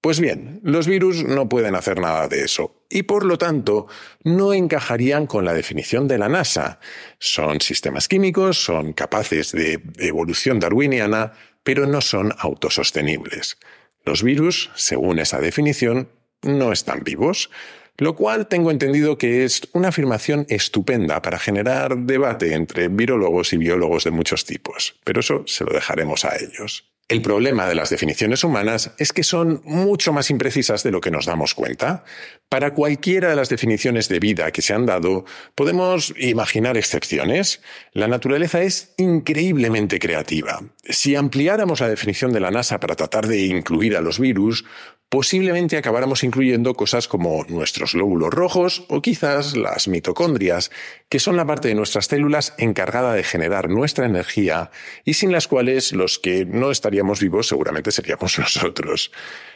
Pues 0.00 0.20
bien, 0.20 0.60
los 0.62 0.86
virus 0.86 1.24
no 1.24 1.48
pueden 1.48 1.74
hacer 1.74 1.98
nada 1.98 2.28
de 2.28 2.44
eso 2.44 2.84
y 2.88 3.02
por 3.02 3.24
lo 3.24 3.36
tanto 3.36 3.88
no 4.22 4.54
encajarían 4.54 5.26
con 5.26 5.44
la 5.44 5.54
definición 5.54 6.06
de 6.06 6.18
la 6.18 6.28
NASA. 6.28 6.78
Son 7.18 7.60
sistemas 7.60 8.06
químicos, 8.06 8.62
son 8.62 8.92
capaces 8.92 9.50
de 9.50 9.82
evolución 9.98 10.60
darwiniana, 10.60 11.32
pero 11.64 11.88
no 11.88 12.00
son 12.00 12.32
autosostenibles. 12.38 13.58
Los 14.04 14.22
virus, 14.22 14.70
según 14.76 15.18
esa 15.18 15.40
definición, 15.40 16.08
no 16.42 16.72
están 16.72 17.02
vivos, 17.02 17.50
lo 18.00 18.16
cual 18.16 18.48
tengo 18.48 18.70
entendido 18.70 19.18
que 19.18 19.44
es 19.44 19.68
una 19.72 19.88
afirmación 19.88 20.46
estupenda 20.48 21.20
para 21.20 21.38
generar 21.38 21.96
debate 21.98 22.54
entre 22.54 22.88
virólogos 22.88 23.52
y 23.52 23.58
biólogos 23.58 24.04
de 24.04 24.10
muchos 24.10 24.46
tipos, 24.46 24.98
pero 25.04 25.20
eso 25.20 25.44
se 25.46 25.64
lo 25.64 25.72
dejaremos 25.72 26.24
a 26.24 26.34
ellos. 26.36 26.90
El 27.10 27.22
problema 27.22 27.66
de 27.66 27.74
las 27.74 27.90
definiciones 27.90 28.44
humanas 28.44 28.92
es 28.96 29.12
que 29.12 29.24
son 29.24 29.62
mucho 29.64 30.12
más 30.12 30.30
imprecisas 30.30 30.84
de 30.84 30.92
lo 30.92 31.00
que 31.00 31.10
nos 31.10 31.26
damos 31.26 31.54
cuenta. 31.56 32.04
Para 32.48 32.72
cualquiera 32.72 33.30
de 33.30 33.34
las 33.34 33.48
definiciones 33.48 34.08
de 34.08 34.20
vida 34.20 34.52
que 34.52 34.62
se 34.62 34.74
han 34.74 34.86
dado, 34.86 35.24
podemos 35.56 36.14
imaginar 36.16 36.76
excepciones. 36.76 37.62
La 37.92 38.06
naturaleza 38.06 38.62
es 38.62 38.94
increíblemente 38.96 39.98
creativa. 39.98 40.62
Si 40.84 41.16
ampliáramos 41.16 41.80
la 41.80 41.88
definición 41.88 42.32
de 42.32 42.38
la 42.38 42.52
NASA 42.52 42.78
para 42.78 42.94
tratar 42.94 43.26
de 43.26 43.44
incluir 43.44 43.96
a 43.96 44.02
los 44.02 44.20
virus, 44.20 44.64
posiblemente 45.10 45.76
acabáramos 45.76 46.22
incluyendo 46.22 46.74
cosas 46.74 47.08
como 47.08 47.44
nuestros 47.48 47.94
lóbulos 47.94 48.30
rojos 48.30 48.84
o 48.88 49.02
quizás 49.02 49.56
las 49.56 49.88
mitocondrias, 49.88 50.70
que 51.08 51.18
son 51.18 51.36
la 51.36 51.44
parte 51.44 51.66
de 51.66 51.74
nuestras 51.74 52.06
células 52.06 52.54
encargada 52.58 53.12
de 53.12 53.24
generar 53.24 53.68
nuestra 53.68 54.06
energía 54.06 54.70
y 55.04 55.14
sin 55.14 55.32
las 55.32 55.48
cuales 55.48 55.92
los 55.92 56.20
que 56.20 56.46
no 56.46 56.70
estaríamos 56.70 57.20
vivos 57.20 57.48
seguramente 57.48 57.90
seríamos 57.90 58.38
nosotros. 58.38 59.10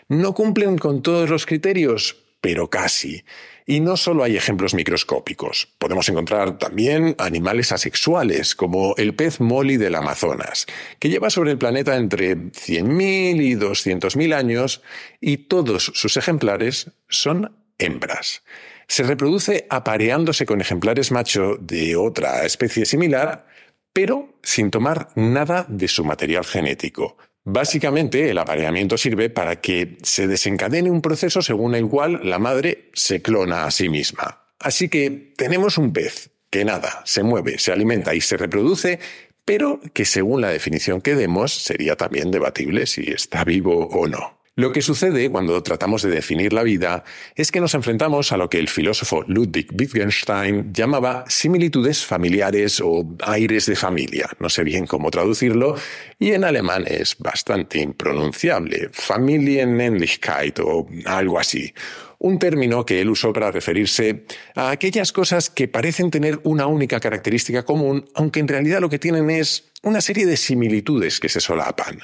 No 0.08 0.34
cumplen 0.34 0.76
con 0.76 1.02
todos 1.02 1.30
los 1.30 1.46
criterios, 1.46 2.24
pero 2.44 2.68
casi. 2.68 3.24
Y 3.64 3.80
no 3.80 3.96
solo 3.96 4.22
hay 4.22 4.36
ejemplos 4.36 4.74
microscópicos. 4.74 5.72
Podemos 5.78 6.06
encontrar 6.10 6.58
también 6.58 7.14
animales 7.16 7.72
asexuales, 7.72 8.54
como 8.54 8.94
el 8.98 9.14
pez 9.14 9.40
molly 9.40 9.78
del 9.78 9.94
Amazonas, 9.94 10.66
que 10.98 11.08
lleva 11.08 11.30
sobre 11.30 11.52
el 11.52 11.56
planeta 11.56 11.96
entre 11.96 12.36
100.000 12.36 13.40
y 13.40 13.54
200.000 13.54 14.34
años 14.34 14.82
y 15.22 15.38
todos 15.38 15.84
sus 15.94 16.18
ejemplares 16.18 16.90
son 17.08 17.56
hembras. 17.78 18.42
Se 18.88 19.04
reproduce 19.04 19.66
apareándose 19.70 20.44
con 20.44 20.60
ejemplares 20.60 21.12
macho 21.12 21.56
de 21.58 21.96
otra 21.96 22.44
especie 22.44 22.84
similar, 22.84 23.46
pero 23.94 24.34
sin 24.42 24.70
tomar 24.70 25.08
nada 25.14 25.64
de 25.70 25.88
su 25.88 26.04
material 26.04 26.44
genético. 26.44 27.16
Básicamente, 27.44 28.30
el 28.30 28.38
apareamiento 28.38 28.96
sirve 28.96 29.28
para 29.28 29.60
que 29.60 29.98
se 30.02 30.26
desencadene 30.26 30.90
un 30.90 31.02
proceso 31.02 31.42
según 31.42 31.74
el 31.74 31.86
cual 31.88 32.20
la 32.24 32.38
madre 32.38 32.88
se 32.94 33.20
clona 33.20 33.66
a 33.66 33.70
sí 33.70 33.90
misma. 33.90 34.46
Así 34.58 34.88
que 34.88 35.34
tenemos 35.36 35.76
un 35.76 35.92
pez 35.92 36.30
que 36.48 36.64
nada, 36.64 37.02
se 37.04 37.22
mueve, 37.22 37.58
se 37.58 37.70
alimenta 37.70 38.14
y 38.14 38.22
se 38.22 38.38
reproduce, 38.38 38.98
pero 39.44 39.80
que 39.92 40.06
según 40.06 40.40
la 40.40 40.48
definición 40.48 41.02
que 41.02 41.14
demos 41.14 41.52
sería 41.52 41.96
también 41.96 42.30
debatible 42.30 42.86
si 42.86 43.02
está 43.10 43.44
vivo 43.44 43.88
o 43.88 44.06
no. 44.06 44.38
Lo 44.56 44.70
que 44.70 44.82
sucede 44.82 45.30
cuando 45.30 45.61
tratamos 45.64 46.02
de 46.02 46.11
definir 46.11 46.52
la 46.52 46.62
vida 46.62 47.02
es 47.34 47.50
que 47.50 47.61
nos 47.61 47.75
enfrentamos 47.75 48.30
a 48.30 48.37
lo 48.37 48.49
que 48.49 48.61
el 48.61 48.68
filósofo 48.68 49.25
Ludwig 49.26 49.66
Wittgenstein 49.76 50.73
llamaba 50.73 51.25
similitudes 51.26 52.06
familiares 52.06 52.80
o 52.80 53.04
aires 53.25 53.66
de 53.66 53.75
familia. 53.75 54.30
No 54.38 54.49
sé 54.49 54.62
bien 54.62 54.87
cómo 54.87 55.11
traducirlo 55.11 55.75
y 56.20 56.30
en 56.30 56.44
alemán 56.44 56.84
es 56.87 57.18
bastante 57.18 57.80
impronunciable. 57.80 58.90
Familienähnlichkeit 58.92 60.61
o 60.61 60.87
algo 61.04 61.40
así. 61.40 61.75
Un 62.20 62.38
término 62.38 62.87
que 62.87 63.00
él 63.00 63.11
usó 63.11 63.32
para 63.32 63.50
referirse 63.50 64.25
a 64.54 64.70
aquellas 64.70 65.11
cosas 65.11 65.50
que 65.50 65.66
parecen 65.66 66.12
tener 66.12 66.38
una 66.44 66.68
única 66.68 67.00
característica 67.00 67.64
común, 67.64 68.08
aunque 68.14 68.38
en 68.38 68.46
realidad 68.46 68.80
lo 68.80 68.88
que 68.88 69.00
tienen 69.00 69.30
es 69.30 69.73
una 69.82 70.00
serie 70.00 70.26
de 70.26 70.37
similitudes 70.37 71.18
que 71.18 71.28
se 71.28 71.40
solapan. 71.40 71.99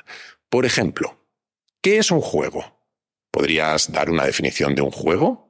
Por 0.49 0.66
ejemplo, 0.66 1.20
¿Qué 1.83 1.97
es 1.97 2.11
un 2.11 2.21
juego? 2.21 2.77
¿Podrías 3.31 3.91
dar 3.91 4.11
una 4.11 4.27
definición 4.27 4.75
de 4.75 4.83
un 4.83 4.91
juego? 4.91 5.49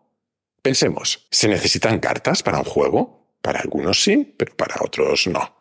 Pensemos, 0.63 1.27
¿se 1.31 1.49
necesitan 1.49 1.99
cartas 1.99 2.45
para 2.45 2.59
un 2.59 2.65
juego? 2.65 3.35
Para 3.43 3.59
algunos 3.59 4.01
sí, 4.05 4.33
pero 4.37 4.55
para 4.55 4.77
otros 4.81 5.27
no. 5.27 5.57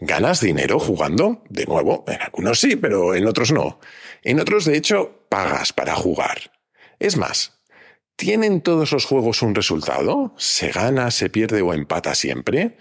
¿Ganas 0.00 0.40
dinero 0.40 0.80
jugando? 0.80 1.44
De 1.48 1.66
nuevo, 1.66 2.04
en 2.08 2.20
algunos 2.20 2.58
sí, 2.58 2.74
pero 2.74 3.14
en 3.14 3.28
otros 3.28 3.52
no. 3.52 3.78
En 4.24 4.40
otros, 4.40 4.64
de 4.64 4.76
hecho, 4.76 5.24
pagas 5.28 5.72
para 5.72 5.94
jugar. 5.94 6.50
Es 6.98 7.16
más, 7.16 7.60
¿tienen 8.16 8.60
todos 8.60 8.90
los 8.90 9.04
juegos 9.04 9.42
un 9.42 9.54
resultado? 9.54 10.34
¿Se 10.36 10.72
gana, 10.72 11.12
se 11.12 11.30
pierde 11.30 11.62
o 11.62 11.74
empata 11.74 12.16
siempre? 12.16 12.76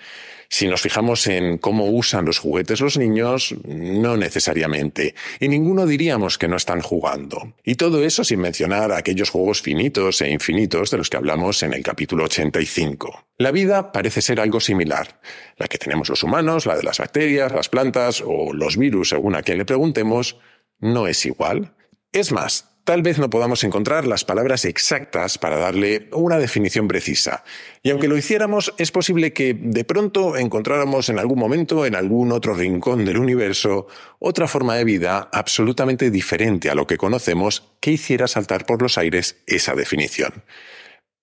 Si 0.49 0.67
nos 0.67 0.81
fijamos 0.81 1.27
en 1.27 1.57
cómo 1.57 1.89
usan 1.89 2.25
los 2.25 2.39
juguetes 2.39 2.79
los 2.79 2.97
niños, 2.97 3.55
no 3.65 4.15
necesariamente. 4.15 5.13
Y 5.39 5.49
ninguno 5.49 5.85
diríamos 5.85 6.37
que 6.37 6.47
no 6.47 6.55
están 6.55 6.81
jugando. 6.81 7.53
Y 7.63 7.75
todo 7.75 8.03
eso 8.03 8.23
sin 8.23 8.39
mencionar 8.39 8.91
aquellos 8.91 9.29
juegos 9.29 9.61
finitos 9.61 10.21
e 10.21 10.29
infinitos 10.29 10.89
de 10.91 10.97
los 10.97 11.09
que 11.09 11.17
hablamos 11.17 11.63
en 11.63 11.73
el 11.73 11.83
capítulo 11.83 12.25
85. 12.25 13.25
La 13.37 13.51
vida 13.51 13.91
parece 13.91 14.21
ser 14.21 14.39
algo 14.39 14.59
similar. 14.59 15.19
La 15.57 15.67
que 15.67 15.77
tenemos 15.77 16.09
los 16.09 16.23
humanos, 16.23 16.65
la 16.65 16.77
de 16.77 16.83
las 16.83 16.99
bacterias, 16.99 17.51
las 17.51 17.69
plantas 17.69 18.23
o 18.25 18.53
los 18.53 18.77
virus, 18.77 19.09
según 19.09 19.35
a 19.35 19.43
quien 19.43 19.57
le 19.57 19.65
preguntemos, 19.65 20.37
no 20.79 21.07
es 21.07 21.25
igual. 21.25 21.75
Es 22.13 22.31
más, 22.31 22.76
tal 22.87 23.01
vez 23.01 23.19
no 23.19 23.29
podamos 23.29 23.65
encontrar 23.65 24.07
las 24.07 24.23
palabras 24.23 24.63
exactas 24.63 25.37
para 25.37 25.57
darle 25.57 26.07
una 26.13 26.37
definición 26.37 26.87
precisa. 26.87 27.43
Y 27.83 27.89
aunque 27.89 28.07
lo 28.07 28.15
hiciéramos, 28.15 28.73
es 28.77 28.93
posible 28.93 29.33
que 29.33 29.53
de 29.53 29.83
pronto 29.83 30.37
encontráramos 30.37 31.09
en 31.09 31.19
algún 31.19 31.37
momento, 31.37 31.85
en 31.85 31.95
algún 31.95 32.31
otro 32.31 32.53
rincón 32.53 33.03
del 33.03 33.17
universo, 33.17 33.87
otra 34.19 34.47
forma 34.47 34.75
de 34.75 34.85
vida 34.85 35.29
absolutamente 35.33 36.09
diferente 36.11 36.69
a 36.69 36.75
lo 36.75 36.87
que 36.87 36.95
conocemos 36.95 37.73
que 37.81 37.91
hiciera 37.91 38.25
saltar 38.25 38.65
por 38.65 38.81
los 38.81 38.97
aires 38.97 39.43
esa 39.47 39.75
definición. 39.75 40.45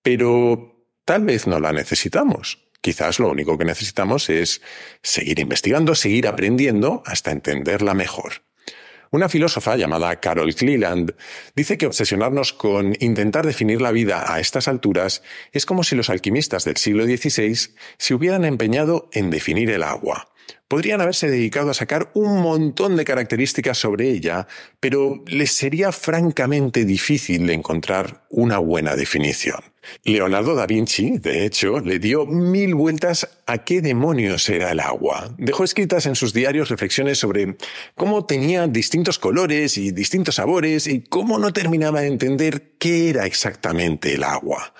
Pero 0.03 0.87
tal 1.03 1.23
vez 1.23 1.47
no 1.47 1.59
la 1.59 1.73
necesitamos. 1.73 2.59
Quizás 2.79 3.17
lo 3.17 3.31
único 3.31 3.57
que 3.57 3.65
necesitamos 3.65 4.29
es 4.29 4.61
seguir 5.01 5.39
investigando, 5.39 5.95
seguir 5.95 6.27
aprendiendo 6.27 7.01
hasta 7.07 7.31
entenderla 7.31 7.95
mejor. 7.95 8.44
Una 9.11 9.29
filósofa 9.29 9.75
llamada 9.75 10.19
Carol 10.19 10.55
Cleland 10.55 11.15
dice 11.55 11.77
que 11.77 11.87
obsesionarnos 11.87 12.53
con 12.53 12.95
intentar 12.99 13.45
definir 13.45 13.81
la 13.81 13.91
vida 13.91 14.33
a 14.33 14.39
estas 14.39 14.67
alturas 14.67 15.23
es 15.51 15.65
como 15.65 15.83
si 15.83 15.95
los 15.95 16.09
alquimistas 16.09 16.65
del 16.65 16.77
siglo 16.77 17.05
XVI 17.05 17.55
se 17.97 18.13
hubieran 18.13 18.45
empeñado 18.45 19.09
en 19.11 19.29
definir 19.29 19.69
el 19.69 19.83
agua. 19.83 20.27
Podrían 20.67 20.99
haberse 20.99 21.29
dedicado 21.29 21.69
a 21.69 21.75
sacar 21.75 22.09
un 22.15 22.41
montón 22.41 22.95
de 22.95 23.05
características 23.05 23.77
sobre 23.77 24.09
ella, 24.09 24.47
pero 24.79 25.23
les 25.27 25.51
sería 25.51 25.91
francamente 25.91 26.85
difícil 26.85 27.47
encontrar 27.49 28.25
una 28.29 28.57
buena 28.57 28.95
definición. 28.95 29.59
Leonardo 30.03 30.55
da 30.55 30.65
Vinci, 30.65 31.19
de 31.19 31.45
hecho, 31.45 31.79
le 31.79 31.99
dio 31.99 32.25
mil 32.25 32.73
vueltas 32.73 33.29
a 33.45 33.59
qué 33.59 33.81
demonios 33.81 34.49
era 34.49 34.71
el 34.71 34.79
agua. 34.79 35.35
Dejó 35.37 35.63
escritas 35.63 36.07
en 36.07 36.15
sus 36.15 36.33
diarios 36.33 36.69
reflexiones 36.69 37.19
sobre 37.19 37.57
cómo 37.93 38.25
tenía 38.25 38.65
distintos 38.67 39.19
colores 39.19 39.77
y 39.77 39.91
distintos 39.91 40.35
sabores 40.35 40.87
y 40.87 41.01
cómo 41.01 41.37
no 41.37 41.53
terminaba 41.53 42.01
de 42.01 42.07
entender 42.07 42.71
qué 42.79 43.09
era 43.09 43.25
exactamente 43.27 44.15
el 44.15 44.23
agua. 44.23 44.73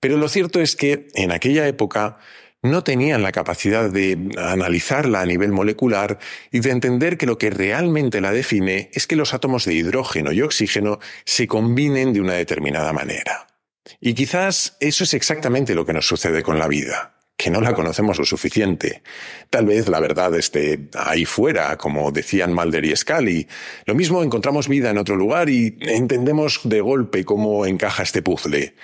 Pero 0.00 0.16
lo 0.16 0.28
cierto 0.28 0.60
es 0.60 0.76
que 0.76 1.08
en 1.14 1.30
aquella 1.30 1.66
época 1.66 2.18
no 2.62 2.84
tenían 2.84 3.22
la 3.22 3.32
capacidad 3.32 3.90
de 3.90 4.30
analizarla 4.38 5.20
a 5.20 5.26
nivel 5.26 5.50
molecular 5.50 6.18
y 6.50 6.60
de 6.60 6.70
entender 6.70 7.18
que 7.18 7.26
lo 7.26 7.36
que 7.36 7.50
realmente 7.50 8.20
la 8.20 8.32
define 8.32 8.90
es 8.94 9.06
que 9.06 9.16
los 9.16 9.34
átomos 9.34 9.64
de 9.64 9.74
hidrógeno 9.74 10.32
y 10.32 10.42
oxígeno 10.42 11.00
se 11.24 11.48
combinen 11.48 12.12
de 12.12 12.20
una 12.20 12.34
determinada 12.34 12.92
manera. 12.92 13.48
Y 14.00 14.14
quizás 14.14 14.76
eso 14.80 15.04
es 15.04 15.14
exactamente 15.14 15.74
lo 15.74 15.84
que 15.84 15.92
nos 15.92 16.06
sucede 16.06 16.44
con 16.44 16.58
la 16.60 16.68
vida, 16.68 17.14
que 17.36 17.50
no 17.50 17.60
la 17.60 17.74
conocemos 17.74 18.18
lo 18.18 18.24
suficiente. 18.24 19.02
Tal 19.50 19.66
vez 19.66 19.88
la 19.88 19.98
verdad 19.98 20.32
esté 20.36 20.88
ahí 20.94 21.24
fuera, 21.24 21.76
como 21.76 22.12
decían 22.12 22.52
Mulder 22.54 22.84
y 22.84 22.94
Scully. 22.94 23.48
Lo 23.86 23.96
mismo 23.96 24.22
encontramos 24.22 24.68
vida 24.68 24.90
en 24.90 24.98
otro 24.98 25.16
lugar 25.16 25.48
y 25.48 25.76
entendemos 25.80 26.60
de 26.62 26.80
golpe 26.80 27.24
cómo 27.24 27.66
encaja 27.66 28.04
este 28.04 28.22
puzzle. 28.22 28.76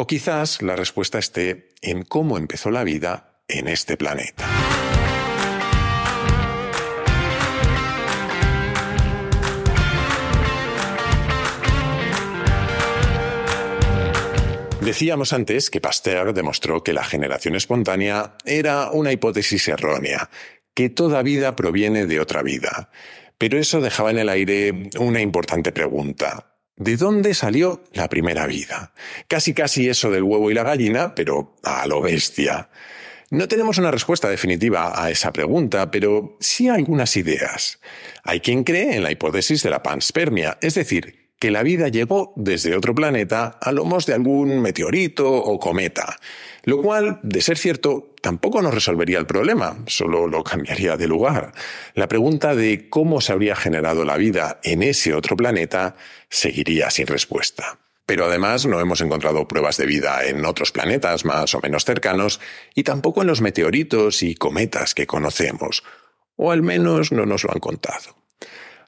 O 0.00 0.06
quizás 0.06 0.62
la 0.62 0.76
respuesta 0.76 1.18
esté 1.18 1.70
en 1.82 2.04
cómo 2.04 2.38
empezó 2.38 2.70
la 2.70 2.84
vida 2.84 3.42
en 3.48 3.66
este 3.66 3.96
planeta. 3.96 4.46
Decíamos 14.80 15.32
antes 15.32 15.68
que 15.68 15.80
Pasteur 15.80 16.32
demostró 16.32 16.84
que 16.84 16.92
la 16.92 17.02
generación 17.02 17.56
espontánea 17.56 18.36
era 18.44 18.92
una 18.92 19.10
hipótesis 19.10 19.66
errónea, 19.66 20.30
que 20.74 20.90
toda 20.90 21.22
vida 21.22 21.56
proviene 21.56 22.06
de 22.06 22.20
otra 22.20 22.42
vida. 22.42 22.88
Pero 23.36 23.58
eso 23.58 23.80
dejaba 23.80 24.12
en 24.12 24.18
el 24.18 24.28
aire 24.28 24.90
una 25.00 25.20
importante 25.20 25.72
pregunta. 25.72 26.57
¿De 26.78 26.96
dónde 26.96 27.34
salió 27.34 27.82
la 27.92 28.08
primera 28.08 28.46
vida? 28.46 28.92
Casi 29.26 29.52
casi 29.52 29.88
eso 29.88 30.10
del 30.10 30.22
huevo 30.22 30.48
y 30.50 30.54
la 30.54 30.62
gallina, 30.62 31.12
pero 31.12 31.56
a 31.64 31.86
lo 31.88 32.00
bestia. 32.00 32.68
No 33.30 33.48
tenemos 33.48 33.78
una 33.78 33.90
respuesta 33.90 34.30
definitiva 34.30 34.92
a 34.94 35.10
esa 35.10 35.32
pregunta, 35.32 35.90
pero 35.90 36.36
sí 36.38 36.68
algunas 36.68 37.16
ideas. 37.16 37.80
Hay 38.22 38.38
quien 38.38 38.62
cree 38.62 38.94
en 38.94 39.02
la 39.02 39.10
hipótesis 39.10 39.64
de 39.64 39.70
la 39.70 39.82
panspermia, 39.82 40.56
es 40.60 40.74
decir, 40.74 41.28
que 41.40 41.50
la 41.50 41.64
vida 41.64 41.88
llegó 41.88 42.32
desde 42.36 42.76
otro 42.76 42.94
planeta 42.94 43.58
a 43.60 43.72
lomos 43.72 44.06
de 44.06 44.14
algún 44.14 44.60
meteorito 44.60 45.30
o 45.30 45.58
cometa, 45.58 46.16
lo 46.68 46.82
cual, 46.82 47.18
de 47.22 47.40
ser 47.40 47.56
cierto, 47.56 48.14
tampoco 48.20 48.60
nos 48.60 48.74
resolvería 48.74 49.18
el 49.18 49.24
problema, 49.24 49.78
solo 49.86 50.26
lo 50.26 50.44
cambiaría 50.44 50.98
de 50.98 51.08
lugar. 51.08 51.54
La 51.94 52.08
pregunta 52.08 52.54
de 52.54 52.90
cómo 52.90 53.22
se 53.22 53.32
habría 53.32 53.56
generado 53.56 54.04
la 54.04 54.18
vida 54.18 54.60
en 54.62 54.82
ese 54.82 55.14
otro 55.14 55.34
planeta 55.34 55.96
seguiría 56.28 56.90
sin 56.90 57.06
respuesta. 57.06 57.78
Pero 58.04 58.26
además 58.26 58.66
no 58.66 58.80
hemos 58.80 59.00
encontrado 59.00 59.48
pruebas 59.48 59.78
de 59.78 59.86
vida 59.86 60.26
en 60.26 60.44
otros 60.44 60.70
planetas 60.70 61.24
más 61.24 61.54
o 61.54 61.60
menos 61.62 61.86
cercanos 61.86 62.38
y 62.74 62.82
tampoco 62.82 63.22
en 63.22 63.28
los 63.28 63.40
meteoritos 63.40 64.22
y 64.22 64.34
cometas 64.34 64.94
que 64.94 65.06
conocemos, 65.06 65.84
o 66.36 66.52
al 66.52 66.60
menos 66.60 67.12
no 67.12 67.24
nos 67.24 67.44
lo 67.44 67.52
han 67.52 67.60
contado. 67.60 68.14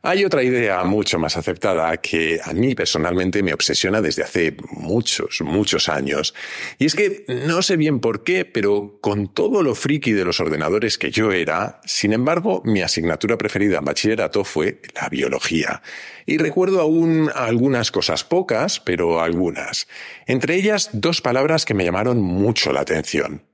Hay 0.02 0.25
otra 0.25 0.42
idea 0.42 0.83
mucho 0.85 1.19
más 1.19 1.37
aceptada 1.37 1.95
que 1.99 2.40
a 2.42 2.54
mí 2.54 2.75
personalmente 2.75 3.42
me 3.42 3.52
obsesiona 3.52 4.00
desde 4.00 4.23
hace 4.23 4.57
muchos, 4.71 5.42
muchos 5.42 5.90
años. 5.90 6.35
Y 6.78 6.87
es 6.87 6.95
que 6.95 7.26
no 7.28 7.61
sé 7.61 7.76
bien 7.76 8.00
por 8.00 8.25
qué, 8.25 8.47
pero 8.47 8.99
con 9.02 9.28
todo 9.28 9.62
lo 9.62 9.75
friki 9.75 10.12
de 10.12 10.25
los 10.25 10.40
ordenadores 10.40 10.97
que 10.97 11.11
yo 11.11 11.33
era, 11.33 11.83
sin 11.85 12.14
embargo, 12.14 12.62
mi 12.64 12.80
asignatura 12.80 13.37
preferida 13.37 13.76
en 13.78 13.85
bachillerato 13.85 14.42
fue 14.42 14.80
la 14.95 15.11
biología. 15.11 15.83
Y 16.25 16.38
recuerdo 16.38 16.80
aún 16.80 17.30
algunas 17.35 17.90
cosas 17.90 18.25
pocas, 18.25 18.80
pero 18.80 19.21
algunas. 19.21 19.87
Entre 20.26 20.54
ellas 20.54 20.88
dos 20.95 21.21
palabras 21.21 21.66
que 21.66 21.75
me 21.75 21.85
llamaron 21.85 22.23
mucho 22.23 22.73
la 22.73 22.80
atención. 22.80 23.45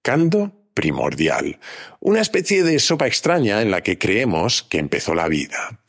Caldo 0.00 0.59
primordial, 0.74 1.58
una 2.00 2.20
especie 2.20 2.62
de 2.62 2.78
sopa 2.78 3.06
extraña 3.06 3.62
en 3.62 3.70
la 3.70 3.82
que 3.82 3.98
creemos 3.98 4.62
que 4.62 4.78
empezó 4.78 5.14
la 5.14 5.28
vida. 5.28 5.80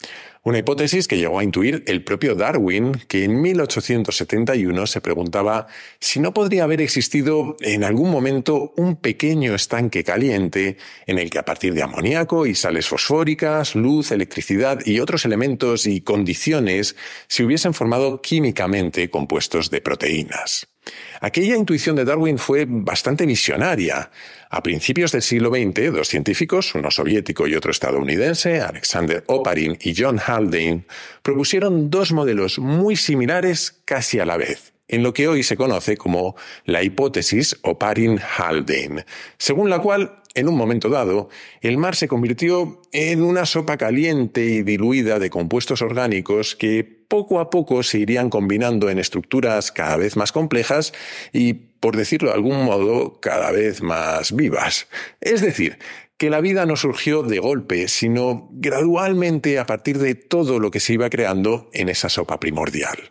Una 0.43 0.57
hipótesis 0.57 1.07
que 1.07 1.19
llegó 1.19 1.37
a 1.37 1.43
intuir 1.43 1.83
el 1.85 2.03
propio 2.03 2.33
Darwin, 2.33 2.93
que 3.07 3.25
en 3.25 3.39
1871 3.41 4.87
se 4.87 4.99
preguntaba 4.99 5.67
si 5.99 6.19
no 6.19 6.33
podría 6.33 6.63
haber 6.63 6.81
existido 6.81 7.55
en 7.61 7.83
algún 7.83 8.09
momento 8.09 8.73
un 8.75 8.95
pequeño 8.95 9.53
estanque 9.53 10.03
caliente 10.03 10.77
en 11.05 11.19
el 11.19 11.29
que 11.29 11.37
a 11.37 11.45
partir 11.45 11.75
de 11.75 11.83
amoníaco 11.83 12.47
y 12.47 12.55
sales 12.55 12.87
fosfóricas, 12.87 13.75
luz, 13.75 14.11
electricidad 14.11 14.79
y 14.83 14.99
otros 14.99 15.25
elementos 15.25 15.85
y 15.85 16.01
condiciones 16.01 16.95
se 17.27 17.43
hubiesen 17.43 17.75
formado 17.75 18.19
químicamente 18.23 19.11
compuestos 19.11 19.69
de 19.69 19.81
proteínas. 19.81 20.70
Aquella 21.19 21.55
intuición 21.55 21.95
de 21.95 22.05
Darwin 22.05 22.37
fue 22.37 22.65
bastante 22.67 23.25
visionaria. 23.25 24.09
A 24.49 24.63
principios 24.63 25.11
del 25.11 25.21
siglo 25.21 25.49
XX, 25.49 25.93
dos 25.93 26.07
científicos, 26.07 26.73
uno 26.75 26.89
soviético 26.89 27.47
y 27.47 27.55
otro 27.55 27.71
estadounidense, 27.71 28.61
Alexander 28.61 29.23
Oparin 29.27 29.77
y 29.81 29.93
John 29.95 30.19
Haldane, 30.19 30.85
propusieron 31.21 31.89
dos 31.89 32.11
modelos 32.11 32.59
muy 32.59 32.95
similares 32.95 33.81
casi 33.85 34.19
a 34.19 34.25
la 34.25 34.37
vez, 34.37 34.70
en 34.91 35.01
lo 35.01 35.13
que 35.13 35.27
hoy 35.27 35.41
se 35.41 35.57
conoce 35.57 35.97
como 35.97 36.35
la 36.65 36.83
hipótesis 36.83 37.57
Oparin-Haldane, 37.63 39.05
según 39.37 39.69
la 39.69 39.79
cual 39.79 40.21
en 40.33 40.47
un 40.47 40.55
momento 40.55 40.89
dado, 40.89 41.29
el 41.61 41.77
mar 41.77 41.95
se 41.95 42.07
convirtió 42.07 42.81
en 42.91 43.21
una 43.21 43.45
sopa 43.45 43.77
caliente 43.77 44.45
y 44.45 44.63
diluida 44.63 45.19
de 45.19 45.29
compuestos 45.29 45.81
orgánicos 45.81 46.55
que 46.55 46.83
poco 46.83 47.39
a 47.39 47.49
poco 47.49 47.83
se 47.83 47.99
irían 47.99 48.29
combinando 48.29 48.89
en 48.89 48.99
estructuras 48.99 49.71
cada 49.71 49.97
vez 49.97 50.15
más 50.15 50.31
complejas 50.31 50.93
y, 51.33 51.53
por 51.53 51.97
decirlo 51.97 52.29
de 52.29 52.35
algún 52.35 52.63
modo, 52.63 53.19
cada 53.19 53.51
vez 53.51 53.81
más 53.81 54.33
vivas. 54.33 54.87
Es 55.19 55.41
decir, 55.41 55.77
que 56.17 56.29
la 56.29 56.39
vida 56.39 56.65
no 56.65 56.75
surgió 56.75 57.23
de 57.23 57.39
golpe, 57.39 57.87
sino 57.87 58.47
gradualmente 58.51 59.59
a 59.59 59.65
partir 59.65 59.97
de 59.97 60.15
todo 60.15 60.59
lo 60.59 60.71
que 60.71 60.79
se 60.79 60.93
iba 60.93 61.09
creando 61.09 61.69
en 61.73 61.89
esa 61.89 62.07
sopa 62.09 62.39
primordial. 62.39 63.09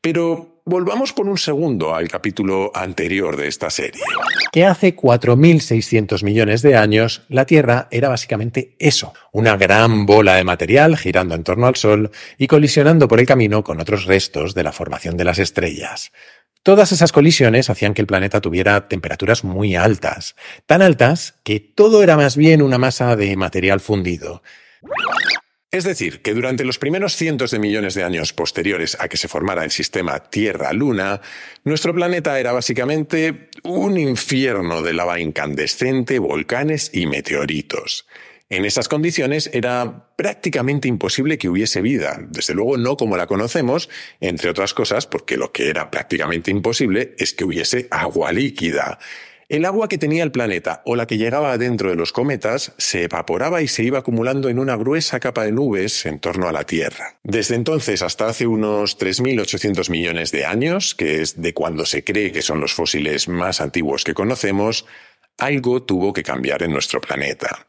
Pero 0.00 0.49
volvamos 0.64 1.12
por 1.12 1.28
un 1.28 1.38
segundo 1.38 1.94
al 1.94 2.08
capítulo 2.08 2.70
anterior 2.74 3.36
de 3.36 3.48
esta 3.48 3.70
serie. 3.70 4.02
Que 4.52 4.64
hace 4.64 4.96
4.600 4.96 6.22
millones 6.24 6.62
de 6.62 6.76
años 6.76 7.22
la 7.28 7.46
Tierra 7.46 7.88
era 7.90 8.08
básicamente 8.08 8.76
eso, 8.78 9.12
una 9.32 9.56
gran 9.56 10.06
bola 10.06 10.36
de 10.36 10.44
material 10.44 10.96
girando 10.96 11.34
en 11.34 11.44
torno 11.44 11.66
al 11.66 11.76
Sol 11.76 12.10
y 12.38 12.46
colisionando 12.46 13.08
por 13.08 13.20
el 13.20 13.26
camino 13.26 13.64
con 13.64 13.80
otros 13.80 14.06
restos 14.06 14.54
de 14.54 14.62
la 14.62 14.72
formación 14.72 15.16
de 15.16 15.24
las 15.24 15.38
estrellas. 15.38 16.12
Todas 16.62 16.92
esas 16.92 17.10
colisiones 17.10 17.70
hacían 17.70 17.94
que 17.94 18.02
el 18.02 18.06
planeta 18.06 18.42
tuviera 18.42 18.86
temperaturas 18.86 19.44
muy 19.44 19.76
altas, 19.76 20.36
tan 20.66 20.82
altas 20.82 21.36
que 21.42 21.58
todo 21.58 22.02
era 22.02 22.16
más 22.16 22.36
bien 22.36 22.60
una 22.60 22.76
masa 22.76 23.16
de 23.16 23.34
material 23.36 23.80
fundido. 23.80 24.42
Es 25.72 25.84
decir, 25.84 26.20
que 26.20 26.34
durante 26.34 26.64
los 26.64 26.78
primeros 26.78 27.14
cientos 27.14 27.52
de 27.52 27.60
millones 27.60 27.94
de 27.94 28.02
años 28.02 28.32
posteriores 28.32 28.96
a 28.98 29.08
que 29.08 29.16
se 29.16 29.28
formara 29.28 29.62
el 29.62 29.70
sistema 29.70 30.18
Tierra-Luna, 30.18 31.20
nuestro 31.62 31.94
planeta 31.94 32.40
era 32.40 32.50
básicamente 32.50 33.50
un 33.62 33.96
infierno 33.96 34.82
de 34.82 34.94
lava 34.94 35.20
incandescente, 35.20 36.18
volcanes 36.18 36.90
y 36.92 37.06
meteoritos. 37.06 38.08
En 38.48 38.64
esas 38.64 38.88
condiciones 38.88 39.48
era 39.52 40.08
prácticamente 40.16 40.88
imposible 40.88 41.38
que 41.38 41.48
hubiese 41.48 41.82
vida, 41.82 42.18
desde 42.30 42.52
luego 42.52 42.76
no 42.76 42.96
como 42.96 43.16
la 43.16 43.28
conocemos, 43.28 43.88
entre 44.20 44.50
otras 44.50 44.74
cosas 44.74 45.06
porque 45.06 45.36
lo 45.36 45.52
que 45.52 45.68
era 45.68 45.88
prácticamente 45.92 46.50
imposible 46.50 47.14
es 47.16 47.32
que 47.32 47.44
hubiese 47.44 47.86
agua 47.92 48.32
líquida. 48.32 48.98
El 49.50 49.64
agua 49.64 49.88
que 49.88 49.98
tenía 49.98 50.22
el 50.22 50.30
planeta 50.30 50.80
o 50.84 50.94
la 50.94 51.08
que 51.08 51.18
llegaba 51.18 51.58
dentro 51.58 51.90
de 51.90 51.96
los 51.96 52.12
cometas 52.12 52.72
se 52.78 53.02
evaporaba 53.02 53.62
y 53.62 53.66
se 53.66 53.82
iba 53.82 53.98
acumulando 53.98 54.48
en 54.48 54.60
una 54.60 54.76
gruesa 54.76 55.18
capa 55.18 55.42
de 55.42 55.50
nubes 55.50 56.06
en 56.06 56.20
torno 56.20 56.48
a 56.48 56.52
la 56.52 56.62
Tierra. 56.62 57.18
Desde 57.24 57.56
entonces 57.56 58.00
hasta 58.02 58.28
hace 58.28 58.46
unos 58.46 58.96
3.800 58.96 59.90
millones 59.90 60.30
de 60.30 60.44
años, 60.44 60.94
que 60.94 61.20
es 61.20 61.42
de 61.42 61.52
cuando 61.52 61.84
se 61.84 62.04
cree 62.04 62.30
que 62.30 62.42
son 62.42 62.60
los 62.60 62.74
fósiles 62.74 63.26
más 63.26 63.60
antiguos 63.60 64.04
que 64.04 64.14
conocemos, 64.14 64.86
algo 65.36 65.82
tuvo 65.82 66.12
que 66.12 66.22
cambiar 66.22 66.62
en 66.62 66.70
nuestro 66.70 67.00
planeta. 67.00 67.66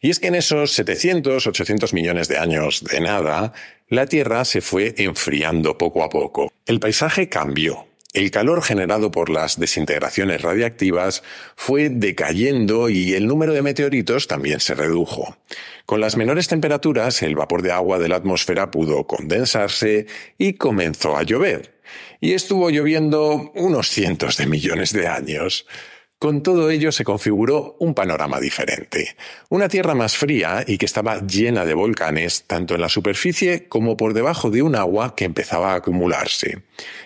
Y 0.00 0.10
es 0.10 0.20
que 0.20 0.28
en 0.28 0.36
esos 0.36 0.70
700, 0.70 1.48
800 1.48 1.94
millones 1.94 2.28
de 2.28 2.38
años 2.38 2.84
de 2.84 3.00
nada, 3.00 3.52
la 3.88 4.06
Tierra 4.06 4.44
se 4.44 4.60
fue 4.60 4.94
enfriando 4.98 5.78
poco 5.78 6.04
a 6.04 6.08
poco. 6.10 6.52
El 6.64 6.78
paisaje 6.78 7.28
cambió. 7.28 7.88
El 8.14 8.30
calor 8.30 8.62
generado 8.62 9.10
por 9.10 9.28
las 9.28 9.58
desintegraciones 9.58 10.40
radiactivas 10.40 11.24
fue 11.56 11.88
decayendo 11.88 12.88
y 12.88 13.14
el 13.14 13.26
número 13.26 13.52
de 13.52 13.62
meteoritos 13.62 14.28
también 14.28 14.60
se 14.60 14.74
redujo. 14.74 15.36
Con 15.84 16.00
las 16.00 16.16
menores 16.16 16.46
temperaturas, 16.46 17.24
el 17.24 17.34
vapor 17.34 17.62
de 17.62 17.72
agua 17.72 17.98
de 17.98 18.08
la 18.08 18.14
atmósfera 18.14 18.70
pudo 18.70 19.08
condensarse 19.08 20.06
y 20.38 20.52
comenzó 20.52 21.16
a 21.16 21.24
llover. 21.24 21.74
Y 22.20 22.34
estuvo 22.34 22.70
lloviendo 22.70 23.50
unos 23.56 23.88
cientos 23.88 24.36
de 24.36 24.46
millones 24.46 24.92
de 24.92 25.08
años. 25.08 25.66
Con 26.24 26.42
todo 26.42 26.70
ello 26.70 26.90
se 26.90 27.04
configuró 27.04 27.76
un 27.80 27.92
panorama 27.92 28.40
diferente. 28.40 29.14
Una 29.50 29.68
tierra 29.68 29.94
más 29.94 30.16
fría 30.16 30.64
y 30.66 30.78
que 30.78 30.86
estaba 30.86 31.20
llena 31.20 31.66
de 31.66 31.74
volcanes, 31.74 32.44
tanto 32.46 32.74
en 32.74 32.80
la 32.80 32.88
superficie 32.88 33.68
como 33.68 33.98
por 33.98 34.14
debajo 34.14 34.48
de 34.48 34.62
un 34.62 34.74
agua 34.74 35.16
que 35.16 35.26
empezaba 35.26 35.74
a 35.74 35.76
acumularse. 35.76 36.62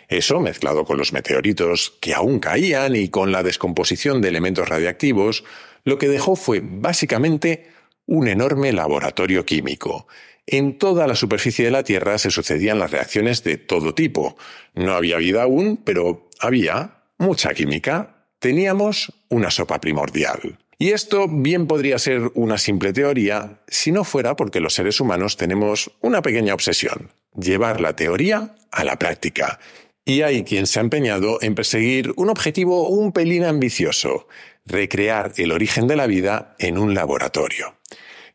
Eso, 0.07 0.39
mezclado 0.39 0.85
con 0.85 0.99
los 0.99 1.13
meteoritos 1.13 1.99
que 2.01 2.15
aún 2.15 2.39
caían 2.39 2.95
y 2.95 3.09
con 3.09 3.33
la 3.33 3.43
descomposición 3.43 4.21
de 4.21 4.29
elementos 4.29 4.69
radiactivos, 4.69 5.43
lo 5.83 5.99
que 5.99 6.07
dejó 6.07 6.37
fue 6.37 6.63
básicamente 6.63 7.67
un 8.07 8.29
enorme 8.29 8.73
laboratorio 8.73 9.45
químico. 9.45 10.07
En 10.47 10.79
toda 10.79 11.09
la 11.09 11.17
superficie 11.17 11.65
de 11.65 11.73
la 11.73 11.83
Tierra 11.83 12.19
se 12.19 12.31
sucedían 12.31 12.79
las 12.79 12.93
reacciones 12.93 13.43
de 13.43 13.57
todo 13.57 13.97
tipo. 13.97 14.37
No 14.75 14.95
había 14.95 15.17
vida 15.17 15.43
aún, 15.43 15.77
pero 15.77 16.29
había 16.39 17.03
mucha 17.19 17.53
química, 17.53 18.15
teníamos 18.39 19.13
una 19.29 19.51
sopa 19.51 19.81
primordial. 19.81 20.59
Y 20.79 20.91
esto 20.91 21.27
bien 21.29 21.67
podría 21.67 21.99
ser 21.99 22.31
una 22.35 22.57
simple 22.57 22.93
teoría 22.93 23.61
si 23.67 23.91
no 23.91 24.05
fuera 24.05 24.37
porque 24.37 24.61
los 24.61 24.75
seres 24.75 25.01
humanos 25.01 25.37
tenemos 25.37 25.91
una 26.01 26.23
pequeña 26.23 26.55
obsesión, 26.55 27.11
llevar 27.37 27.81
la 27.81 27.97
teoría 27.97 28.55
a 28.71 28.85
la 28.85 28.97
práctica. 28.97 29.59
Y 30.05 30.23
hay 30.23 30.45
quien 30.45 30.67
se 30.67 30.79
ha 30.79 30.83
empeñado 30.83 31.39
en 31.43 31.57
perseguir 31.57 32.13
un 32.17 32.31
objetivo 32.31 32.89
un 32.89 33.13
pelín 33.13 33.45
ambicioso, 33.45 34.29
recrear 34.65 35.33
el 35.37 35.51
origen 35.51 35.89
de 35.89 35.97
la 35.97 36.07
vida 36.07 36.55
en 36.59 36.79
un 36.79 36.95
laboratorio. 36.95 37.75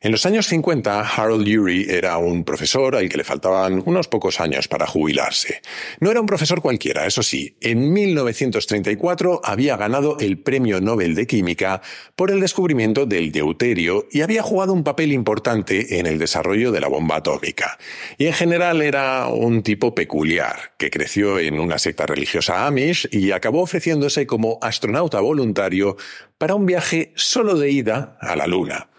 En 0.03 0.11
los 0.11 0.25
años 0.25 0.47
50, 0.47 0.99
Harold 0.99 1.47
Urey 1.47 1.85
era 1.87 2.17
un 2.17 2.43
profesor 2.43 2.97
al 2.97 3.07
que 3.07 3.15
le 3.15 3.23
faltaban 3.23 3.81
unos 3.85 4.09
pocos 4.09 4.41
años 4.41 4.67
para 4.67 4.85
jubilarse. 4.85 5.61
No 6.01 6.11
era 6.11 6.19
un 6.19 6.25
profesor 6.25 6.61
cualquiera, 6.61 7.05
eso 7.05 7.23
sí. 7.23 7.55
En 7.61 7.93
1934 7.93 9.39
había 9.45 9.77
ganado 9.77 10.17
el 10.19 10.39
Premio 10.39 10.81
Nobel 10.81 11.15
de 11.15 11.25
Química 11.25 11.81
por 12.17 12.31
el 12.31 12.41
descubrimiento 12.41 13.05
del 13.05 13.31
deuterio 13.31 14.05
y 14.11 14.19
había 14.19 14.43
jugado 14.43 14.73
un 14.73 14.83
papel 14.83 15.13
importante 15.13 15.97
en 15.97 16.05
el 16.05 16.19
desarrollo 16.19 16.73
de 16.73 16.81
la 16.81 16.89
bomba 16.89 17.15
atómica. 17.15 17.77
Y 18.17 18.25
en 18.25 18.33
general 18.33 18.81
era 18.81 19.27
un 19.27 19.63
tipo 19.63 19.95
peculiar, 19.95 20.73
que 20.77 20.91
creció 20.91 21.39
en 21.39 21.61
una 21.61 21.79
secta 21.79 22.05
religiosa 22.05 22.67
Amish 22.67 23.07
y 23.09 23.31
acabó 23.31 23.61
ofreciéndose 23.61 24.27
como 24.27 24.59
astronauta 24.61 25.21
voluntario 25.21 25.95
para 26.37 26.55
un 26.55 26.65
viaje 26.65 27.13
solo 27.15 27.55
de 27.55 27.71
ida 27.71 28.17
a 28.19 28.35
la 28.35 28.47
Luna. 28.47 28.89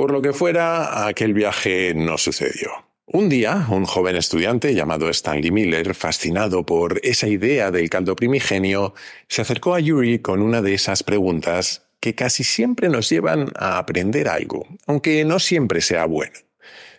Por 0.00 0.12
lo 0.12 0.22
que 0.22 0.32
fuera, 0.32 1.06
aquel 1.06 1.34
viaje 1.34 1.92
no 1.94 2.16
sucedió. 2.16 2.70
Un 3.04 3.28
día, 3.28 3.66
un 3.68 3.84
joven 3.84 4.16
estudiante 4.16 4.74
llamado 4.74 5.10
Stanley 5.10 5.50
Miller, 5.50 5.94
fascinado 5.94 6.64
por 6.64 7.02
esa 7.02 7.28
idea 7.28 7.70
del 7.70 7.90
caldo 7.90 8.16
primigenio, 8.16 8.94
se 9.28 9.42
acercó 9.42 9.74
a 9.74 9.80
Yuri 9.80 10.20
con 10.20 10.40
una 10.40 10.62
de 10.62 10.72
esas 10.72 11.02
preguntas 11.02 11.82
que 12.00 12.14
casi 12.14 12.44
siempre 12.44 12.88
nos 12.88 13.10
llevan 13.10 13.52
a 13.56 13.76
aprender 13.76 14.28
algo, 14.28 14.66
aunque 14.86 15.22
no 15.26 15.38
siempre 15.38 15.82
sea 15.82 16.06
bueno. 16.06 16.32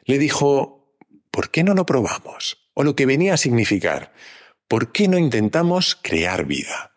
Le 0.05 0.19
dijo, 0.19 0.95
¿por 1.31 1.49
qué 1.49 1.63
no 1.63 1.73
lo 1.73 1.87
probamos? 1.87 2.69
O 2.75 2.83
lo 2.83 2.95
que 2.95 3.07
venía 3.07 3.33
a 3.33 3.37
significar, 3.37 4.13
¿por 4.67 4.91
qué 4.91 5.07
no 5.07 5.17
intentamos 5.17 5.97
crear 5.99 6.45
vida? 6.45 6.91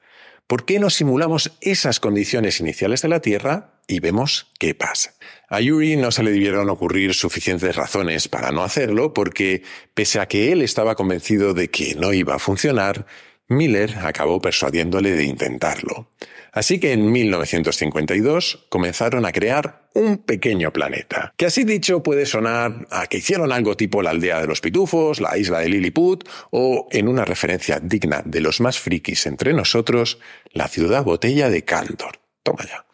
¿Por 0.46 0.66
qué 0.66 0.78
no 0.78 0.90
simulamos 0.90 1.56
esas 1.62 1.98
condiciones 1.98 2.60
iniciales 2.60 3.00
de 3.00 3.08
la 3.08 3.20
Tierra 3.20 3.73
y 3.86 4.00
vemos 4.00 4.52
qué 4.58 4.74
pasa? 4.74 5.14
A 5.48 5.60
Yuri 5.60 5.96
no 5.96 6.10
se 6.10 6.22
le 6.22 6.32
debieron 6.32 6.68
ocurrir 6.70 7.14
suficientes 7.14 7.76
razones 7.76 8.28
para 8.28 8.50
no 8.50 8.62
hacerlo 8.62 9.14
porque, 9.14 9.62
pese 9.94 10.20
a 10.20 10.26
que 10.26 10.52
él 10.52 10.62
estaba 10.62 10.94
convencido 10.94 11.54
de 11.54 11.70
que 11.70 11.94
no 11.94 12.12
iba 12.12 12.34
a 12.34 12.38
funcionar, 12.38 13.06
Miller 13.48 13.98
acabó 13.98 14.40
persuadiéndole 14.40 15.12
de 15.12 15.24
intentarlo. 15.24 16.08
Así 16.52 16.78
que 16.78 16.92
en 16.92 17.10
1952 17.10 18.66
comenzaron 18.68 19.26
a 19.26 19.32
crear 19.32 19.88
un 19.94 20.18
pequeño 20.18 20.72
planeta, 20.72 21.34
que 21.36 21.46
así 21.46 21.64
dicho 21.64 22.02
puede 22.02 22.26
sonar 22.26 22.86
a 22.90 23.06
que 23.06 23.18
hicieron 23.18 23.52
algo 23.52 23.76
tipo 23.76 24.02
la 24.02 24.10
aldea 24.10 24.40
de 24.40 24.46
los 24.46 24.60
pitufos, 24.60 25.20
la 25.20 25.36
isla 25.36 25.60
de 25.60 25.68
Lilliput 25.68 26.28
o, 26.50 26.88
en 26.90 27.08
una 27.08 27.24
referencia 27.24 27.80
digna 27.80 28.22
de 28.24 28.40
los 28.40 28.60
más 28.60 28.78
frikis 28.78 29.26
entre 29.26 29.52
nosotros, 29.52 30.18
la 30.52 30.68
ciudad 30.68 31.04
botella 31.04 31.50
de 31.50 31.64
Candor. 31.64 32.18
Toma 32.42 32.64
ya. 32.64 32.84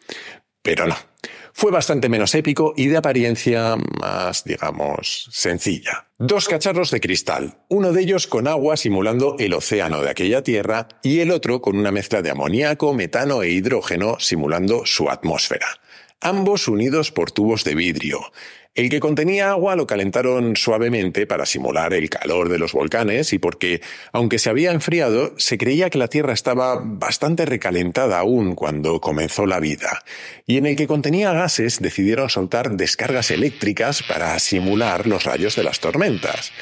Pero 0.63 0.87
no, 0.87 0.95
fue 1.53 1.71
bastante 1.71 2.09
menos 2.09 2.33
épico 2.35 2.73
y 2.77 2.87
de 2.87 2.97
apariencia 2.97 3.75
más, 3.99 4.43
digamos, 4.43 5.27
sencilla. 5.31 6.07
Dos 6.17 6.47
cacharros 6.47 6.91
de 6.91 7.01
cristal, 7.01 7.57
uno 7.67 7.91
de 7.93 8.01
ellos 8.01 8.27
con 8.27 8.47
agua 8.47 8.77
simulando 8.77 9.35
el 9.39 9.53
océano 9.53 10.01
de 10.01 10.09
aquella 10.09 10.43
tierra 10.43 10.87
y 11.03 11.19
el 11.19 11.31
otro 11.31 11.61
con 11.61 11.77
una 11.77 11.91
mezcla 11.91 12.21
de 12.21 12.29
amoníaco, 12.29 12.93
metano 12.93 13.41
e 13.43 13.49
hidrógeno 13.49 14.17
simulando 14.19 14.85
su 14.85 15.09
atmósfera. 15.09 15.67
Ambos 16.21 16.67
unidos 16.67 17.11
por 17.11 17.31
tubos 17.31 17.63
de 17.63 17.73
vidrio. 17.73 18.19
El 18.73 18.89
que 18.89 19.01
contenía 19.01 19.49
agua 19.49 19.75
lo 19.75 19.85
calentaron 19.85 20.55
suavemente 20.55 21.27
para 21.27 21.45
simular 21.45 21.93
el 21.93 22.09
calor 22.09 22.47
de 22.47 22.57
los 22.57 22.71
volcanes 22.71 23.33
y 23.33 23.37
porque, 23.37 23.81
aunque 24.13 24.39
se 24.39 24.49
había 24.49 24.71
enfriado, 24.71 25.33
se 25.37 25.57
creía 25.57 25.89
que 25.89 25.97
la 25.97 26.07
Tierra 26.07 26.31
estaba 26.31 26.79
bastante 26.81 27.45
recalentada 27.45 28.17
aún 28.17 28.55
cuando 28.55 29.01
comenzó 29.01 29.45
la 29.45 29.59
vida. 29.59 30.01
Y 30.47 30.55
en 30.55 30.67
el 30.67 30.77
que 30.77 30.87
contenía 30.87 31.33
gases 31.33 31.81
decidieron 31.81 32.29
soltar 32.29 32.77
descargas 32.77 33.29
eléctricas 33.29 34.03
para 34.03 34.39
simular 34.39 35.05
los 35.05 35.25
rayos 35.25 35.57
de 35.57 35.63
las 35.63 35.81
tormentas. 35.81 36.53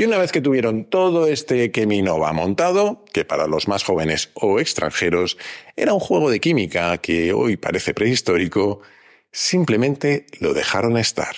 Y 0.00 0.04
una 0.04 0.18
vez 0.18 0.32
que 0.32 0.40
tuvieron 0.40 0.84
todo 0.84 1.28
este 1.28 1.70
Keminova 1.70 2.32
montado, 2.32 3.04
que 3.12 3.24
para 3.24 3.46
los 3.46 3.68
más 3.68 3.84
jóvenes 3.84 4.30
o 4.34 4.58
extranjeros 4.58 5.38
era 5.76 5.92
un 5.92 6.00
juego 6.00 6.28
de 6.28 6.40
química 6.40 6.98
que 6.98 7.32
hoy 7.32 7.56
parece 7.56 7.94
prehistórico, 7.94 8.80
simplemente 9.32 10.26
lo 10.38 10.54
dejaron 10.54 10.96
estar. 10.96 11.34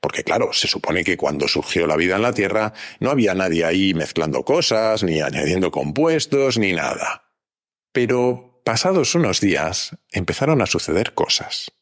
Porque 0.00 0.24
claro, 0.24 0.52
se 0.52 0.68
supone 0.68 1.04
que 1.04 1.16
cuando 1.16 1.48
surgió 1.48 1.86
la 1.86 1.96
vida 1.96 2.16
en 2.16 2.22
la 2.22 2.32
Tierra 2.32 2.72
no 3.00 3.10
había 3.10 3.34
nadie 3.34 3.64
ahí 3.64 3.94
mezclando 3.94 4.44
cosas, 4.44 5.02
ni 5.02 5.20
añadiendo 5.20 5.70
compuestos, 5.70 6.58
ni 6.58 6.72
nada. 6.72 7.32
Pero 7.92 8.60
pasados 8.64 9.14
unos 9.14 9.40
días 9.40 9.96
empezaron 10.10 10.60
a 10.60 10.66
suceder 10.66 11.14
cosas. 11.14 11.72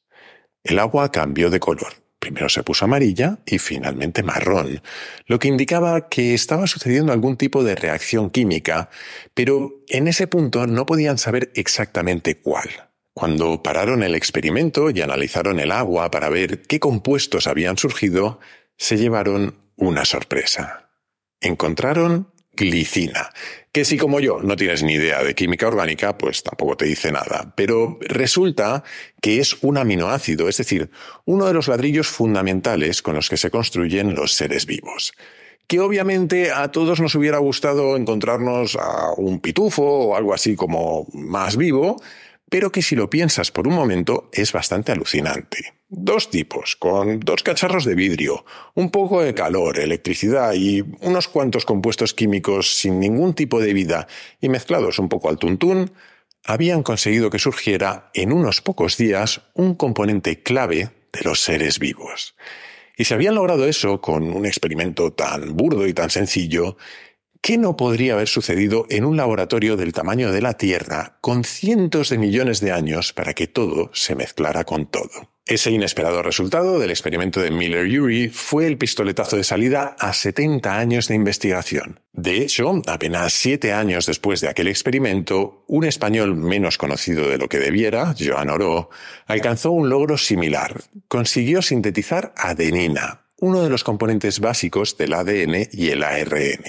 El 0.62 0.78
agua 0.78 1.10
cambió 1.10 1.50
de 1.50 1.60
color. 1.60 2.04
Primero 2.18 2.48
se 2.48 2.62
puso 2.62 2.86
amarilla 2.86 3.40
y 3.44 3.58
finalmente 3.58 4.22
marrón, 4.22 4.80
lo 5.26 5.38
que 5.38 5.48
indicaba 5.48 6.08
que 6.08 6.32
estaba 6.32 6.66
sucediendo 6.66 7.12
algún 7.12 7.36
tipo 7.36 7.62
de 7.62 7.74
reacción 7.74 8.30
química, 8.30 8.88
pero 9.34 9.84
en 9.88 10.08
ese 10.08 10.26
punto 10.26 10.66
no 10.66 10.86
podían 10.86 11.18
saber 11.18 11.52
exactamente 11.54 12.40
cuál. 12.40 12.83
Cuando 13.14 13.62
pararon 13.62 14.02
el 14.02 14.16
experimento 14.16 14.90
y 14.90 15.00
analizaron 15.00 15.60
el 15.60 15.70
agua 15.70 16.10
para 16.10 16.28
ver 16.28 16.62
qué 16.62 16.80
compuestos 16.80 17.46
habían 17.46 17.78
surgido, 17.78 18.40
se 18.76 18.96
llevaron 18.96 19.54
una 19.76 20.04
sorpresa. 20.04 20.90
Encontraron 21.40 22.32
glicina, 22.56 23.30
que 23.72 23.84
si 23.84 23.96
como 23.96 24.20
yo 24.20 24.40
no 24.42 24.56
tienes 24.56 24.82
ni 24.82 24.94
idea 24.94 25.22
de 25.22 25.34
química 25.34 25.68
orgánica, 25.68 26.18
pues 26.18 26.42
tampoco 26.42 26.76
te 26.76 26.86
dice 26.86 27.12
nada. 27.12 27.52
Pero 27.56 27.98
resulta 28.00 28.82
que 29.20 29.40
es 29.40 29.62
un 29.62 29.78
aminoácido, 29.78 30.48
es 30.48 30.56
decir, 30.56 30.90
uno 31.24 31.46
de 31.46 31.54
los 31.54 31.68
ladrillos 31.68 32.08
fundamentales 32.08 33.00
con 33.00 33.14
los 33.14 33.28
que 33.28 33.36
se 33.36 33.50
construyen 33.50 34.14
los 34.14 34.34
seres 34.34 34.66
vivos 34.66 35.12
que 35.66 35.80
obviamente 35.80 36.52
a 36.52 36.70
todos 36.70 37.00
nos 37.00 37.14
hubiera 37.14 37.38
gustado 37.38 37.96
encontrarnos 37.96 38.76
a 38.76 39.14
un 39.16 39.40
pitufo 39.40 39.82
o 39.82 40.16
algo 40.16 40.34
así 40.34 40.56
como 40.56 41.06
más 41.14 41.56
vivo, 41.56 41.96
pero 42.54 42.70
que 42.70 42.82
si 42.82 42.94
lo 42.94 43.10
piensas 43.10 43.50
por 43.50 43.66
un 43.66 43.74
momento 43.74 44.30
es 44.32 44.52
bastante 44.52 44.92
alucinante. 44.92 45.74
Dos 45.88 46.30
tipos, 46.30 46.76
con 46.76 47.18
dos 47.18 47.42
cacharros 47.42 47.84
de 47.84 47.96
vidrio, 47.96 48.44
un 48.74 48.92
poco 48.92 49.22
de 49.22 49.34
calor, 49.34 49.80
electricidad 49.80 50.54
y 50.54 50.84
unos 51.00 51.26
cuantos 51.26 51.64
compuestos 51.64 52.14
químicos 52.14 52.76
sin 52.76 53.00
ningún 53.00 53.34
tipo 53.34 53.58
de 53.58 53.72
vida 53.72 54.06
y 54.40 54.50
mezclados 54.50 55.00
un 55.00 55.08
poco 55.08 55.30
al 55.30 55.38
tuntún, 55.38 55.90
habían 56.44 56.84
conseguido 56.84 57.28
que 57.28 57.40
surgiera 57.40 58.12
en 58.14 58.32
unos 58.32 58.60
pocos 58.60 58.96
días 58.96 59.40
un 59.54 59.74
componente 59.74 60.44
clave 60.44 60.90
de 61.12 61.22
los 61.24 61.40
seres 61.40 61.80
vivos. 61.80 62.36
Y 62.96 63.06
si 63.06 63.14
habían 63.14 63.34
logrado 63.34 63.66
eso 63.66 64.00
con 64.00 64.32
un 64.32 64.46
experimento 64.46 65.12
tan 65.12 65.56
burdo 65.56 65.88
y 65.88 65.92
tan 65.92 66.10
sencillo, 66.10 66.76
¿Qué 67.44 67.58
no 67.58 67.76
podría 67.76 68.14
haber 68.14 68.28
sucedido 68.28 68.86
en 68.88 69.04
un 69.04 69.18
laboratorio 69.18 69.76
del 69.76 69.92
tamaño 69.92 70.32
de 70.32 70.40
la 70.40 70.54
Tierra 70.54 71.18
con 71.20 71.44
cientos 71.44 72.08
de 72.08 72.16
millones 72.16 72.60
de 72.62 72.72
años 72.72 73.12
para 73.12 73.34
que 73.34 73.46
todo 73.46 73.90
se 73.92 74.14
mezclara 74.14 74.64
con 74.64 74.86
todo? 74.86 75.10
Ese 75.44 75.70
inesperado 75.70 76.22
resultado 76.22 76.78
del 76.78 76.88
experimento 76.88 77.42
de 77.42 77.50
Miller-Urey 77.50 78.30
fue 78.30 78.66
el 78.66 78.78
pistoletazo 78.78 79.36
de 79.36 79.44
salida 79.44 79.94
a 79.98 80.14
70 80.14 80.78
años 80.78 81.08
de 81.08 81.16
investigación. 81.16 82.00
De 82.14 82.38
hecho, 82.38 82.80
apenas 82.86 83.34
siete 83.34 83.74
años 83.74 84.06
después 84.06 84.40
de 84.40 84.48
aquel 84.48 84.68
experimento, 84.68 85.66
un 85.66 85.84
español 85.84 86.36
menos 86.36 86.78
conocido 86.78 87.28
de 87.28 87.36
lo 87.36 87.50
que 87.50 87.58
debiera, 87.58 88.14
Joan 88.18 88.48
Oró, 88.48 88.88
alcanzó 89.26 89.70
un 89.70 89.90
logro 89.90 90.16
similar. 90.16 90.80
Consiguió 91.08 91.60
sintetizar 91.60 92.32
adenina, 92.38 93.23
uno 93.44 93.62
de 93.62 93.68
los 93.68 93.84
componentes 93.84 94.40
básicos 94.40 94.96
del 94.96 95.12
ADN 95.12 95.68
y 95.70 95.90
el 95.90 96.02
ARN. 96.02 96.64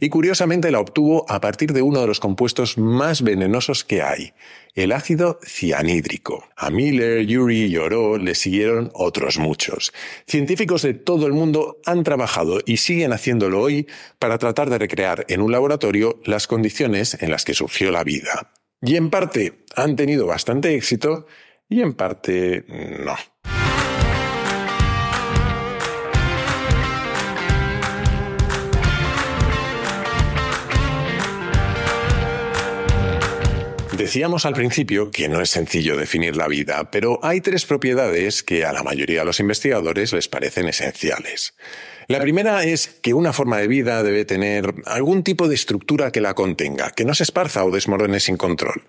Y 0.00 0.08
curiosamente 0.08 0.70
la 0.70 0.80
obtuvo 0.80 1.26
a 1.28 1.38
partir 1.38 1.74
de 1.74 1.82
uno 1.82 2.00
de 2.00 2.06
los 2.06 2.18
compuestos 2.18 2.78
más 2.78 3.20
venenosos 3.20 3.84
que 3.84 4.00
hay, 4.00 4.32
el 4.74 4.92
ácido 4.92 5.38
cianhídrico. 5.44 6.48
A 6.56 6.70
Miller, 6.70 7.26
Yuri 7.26 7.66
y 7.66 7.76
Oro 7.76 8.16
le 8.16 8.34
siguieron 8.34 8.90
otros 8.94 9.38
muchos. 9.38 9.92
Científicos 10.26 10.80
de 10.80 10.94
todo 10.94 11.26
el 11.26 11.34
mundo 11.34 11.76
han 11.84 12.04
trabajado 12.04 12.60
y 12.64 12.78
siguen 12.78 13.12
haciéndolo 13.12 13.60
hoy 13.60 13.86
para 14.18 14.38
tratar 14.38 14.70
de 14.70 14.78
recrear 14.78 15.26
en 15.28 15.42
un 15.42 15.52
laboratorio 15.52 16.20
las 16.24 16.46
condiciones 16.46 17.18
en 17.20 17.30
las 17.30 17.44
que 17.44 17.52
surgió 17.52 17.90
la 17.90 18.02
vida. 18.02 18.50
Y 18.80 18.96
en 18.96 19.10
parte 19.10 19.64
han 19.76 19.94
tenido 19.94 20.26
bastante 20.26 20.74
éxito 20.74 21.26
y 21.68 21.82
en 21.82 21.92
parte 21.92 22.64
no. 23.04 23.33
Decíamos 33.96 34.44
al 34.44 34.54
principio 34.54 35.12
que 35.12 35.28
no 35.28 35.40
es 35.40 35.50
sencillo 35.50 35.96
definir 35.96 36.36
la 36.36 36.48
vida, 36.48 36.90
pero 36.90 37.20
hay 37.22 37.40
tres 37.40 37.64
propiedades 37.64 38.42
que 38.42 38.64
a 38.64 38.72
la 38.72 38.82
mayoría 38.82 39.20
de 39.20 39.24
los 39.24 39.38
investigadores 39.38 40.12
les 40.12 40.26
parecen 40.26 40.66
esenciales. 40.66 41.54
La 42.08 42.20
primera 42.20 42.64
es 42.64 42.88
que 42.88 43.14
una 43.14 43.32
forma 43.32 43.58
de 43.58 43.68
vida 43.68 44.02
debe 44.02 44.24
tener 44.24 44.74
algún 44.86 45.22
tipo 45.22 45.46
de 45.46 45.54
estructura 45.54 46.10
que 46.10 46.20
la 46.20 46.34
contenga, 46.34 46.90
que 46.90 47.04
no 47.04 47.14
se 47.14 47.22
esparza 47.22 47.64
o 47.64 47.70
desmorone 47.70 48.18
sin 48.18 48.36
control. 48.36 48.82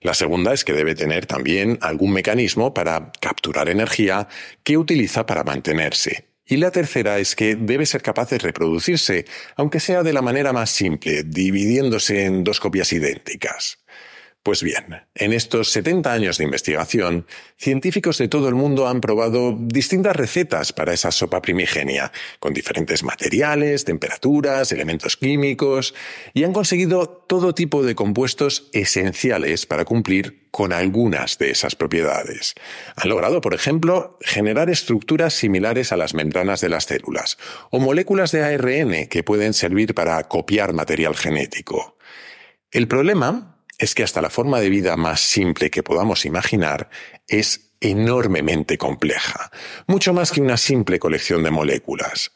La 0.00 0.14
segunda 0.14 0.52
es 0.52 0.64
que 0.64 0.74
debe 0.74 0.94
tener 0.94 1.26
también 1.26 1.78
algún 1.82 2.12
mecanismo 2.12 2.72
para 2.72 3.10
capturar 3.20 3.68
energía 3.68 4.28
que 4.62 4.78
utiliza 4.78 5.26
para 5.26 5.42
mantenerse. 5.42 6.28
Y 6.46 6.58
la 6.58 6.70
tercera 6.70 7.18
es 7.18 7.34
que 7.34 7.56
debe 7.56 7.84
ser 7.84 8.00
capaz 8.00 8.30
de 8.30 8.38
reproducirse, 8.38 9.24
aunque 9.56 9.80
sea 9.80 10.04
de 10.04 10.12
la 10.12 10.22
manera 10.22 10.52
más 10.52 10.70
simple, 10.70 11.24
dividiéndose 11.24 12.26
en 12.26 12.44
dos 12.44 12.60
copias 12.60 12.92
idénticas. 12.92 13.78
Pues 14.46 14.62
bien, 14.62 15.02
en 15.16 15.32
estos 15.32 15.72
70 15.72 16.12
años 16.12 16.38
de 16.38 16.44
investigación, 16.44 17.26
científicos 17.56 18.16
de 18.18 18.28
todo 18.28 18.48
el 18.48 18.54
mundo 18.54 18.86
han 18.86 19.00
probado 19.00 19.58
distintas 19.58 20.14
recetas 20.14 20.72
para 20.72 20.92
esa 20.92 21.10
sopa 21.10 21.42
primigenia, 21.42 22.12
con 22.38 22.54
diferentes 22.54 23.02
materiales, 23.02 23.84
temperaturas, 23.84 24.70
elementos 24.70 25.16
químicos, 25.16 25.96
y 26.32 26.44
han 26.44 26.52
conseguido 26.52 27.08
todo 27.08 27.56
tipo 27.56 27.82
de 27.82 27.96
compuestos 27.96 28.70
esenciales 28.72 29.66
para 29.66 29.84
cumplir 29.84 30.46
con 30.52 30.72
algunas 30.72 31.38
de 31.38 31.50
esas 31.50 31.74
propiedades. 31.74 32.54
Han 32.94 33.08
logrado, 33.08 33.40
por 33.40 33.52
ejemplo, 33.52 34.16
generar 34.20 34.70
estructuras 34.70 35.34
similares 35.34 35.90
a 35.90 35.96
las 35.96 36.14
membranas 36.14 36.60
de 36.60 36.68
las 36.68 36.84
células, 36.84 37.36
o 37.72 37.80
moléculas 37.80 38.30
de 38.30 38.44
ARN 38.44 39.08
que 39.08 39.24
pueden 39.24 39.54
servir 39.54 39.92
para 39.92 40.22
copiar 40.28 40.72
material 40.72 41.16
genético. 41.16 41.98
El 42.70 42.86
problema 42.86 43.55
es 43.78 43.94
que 43.94 44.02
hasta 44.02 44.22
la 44.22 44.30
forma 44.30 44.60
de 44.60 44.70
vida 44.70 44.96
más 44.96 45.20
simple 45.20 45.70
que 45.70 45.82
podamos 45.82 46.24
imaginar 46.24 46.88
es 47.28 47.72
enormemente 47.80 48.78
compleja, 48.78 49.50
mucho 49.86 50.12
más 50.12 50.30
que 50.32 50.40
una 50.40 50.56
simple 50.56 50.98
colección 50.98 51.42
de 51.42 51.50
moléculas. 51.50 52.32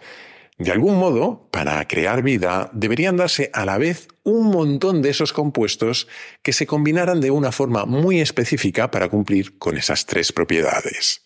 De 0.58 0.70
algún 0.70 0.98
modo, 0.98 1.48
para 1.50 1.86
crear 1.88 2.22
vida, 2.22 2.70
deberían 2.74 3.16
darse 3.16 3.50
a 3.54 3.64
la 3.64 3.78
vez 3.78 4.08
un 4.24 4.50
montón 4.50 5.00
de 5.00 5.08
esos 5.08 5.32
compuestos 5.32 6.06
que 6.42 6.52
se 6.52 6.66
combinaran 6.66 7.22
de 7.22 7.30
una 7.30 7.50
forma 7.50 7.86
muy 7.86 8.20
específica 8.20 8.90
para 8.90 9.08
cumplir 9.08 9.56
con 9.56 9.78
esas 9.78 10.04
tres 10.04 10.32
propiedades. 10.32 11.22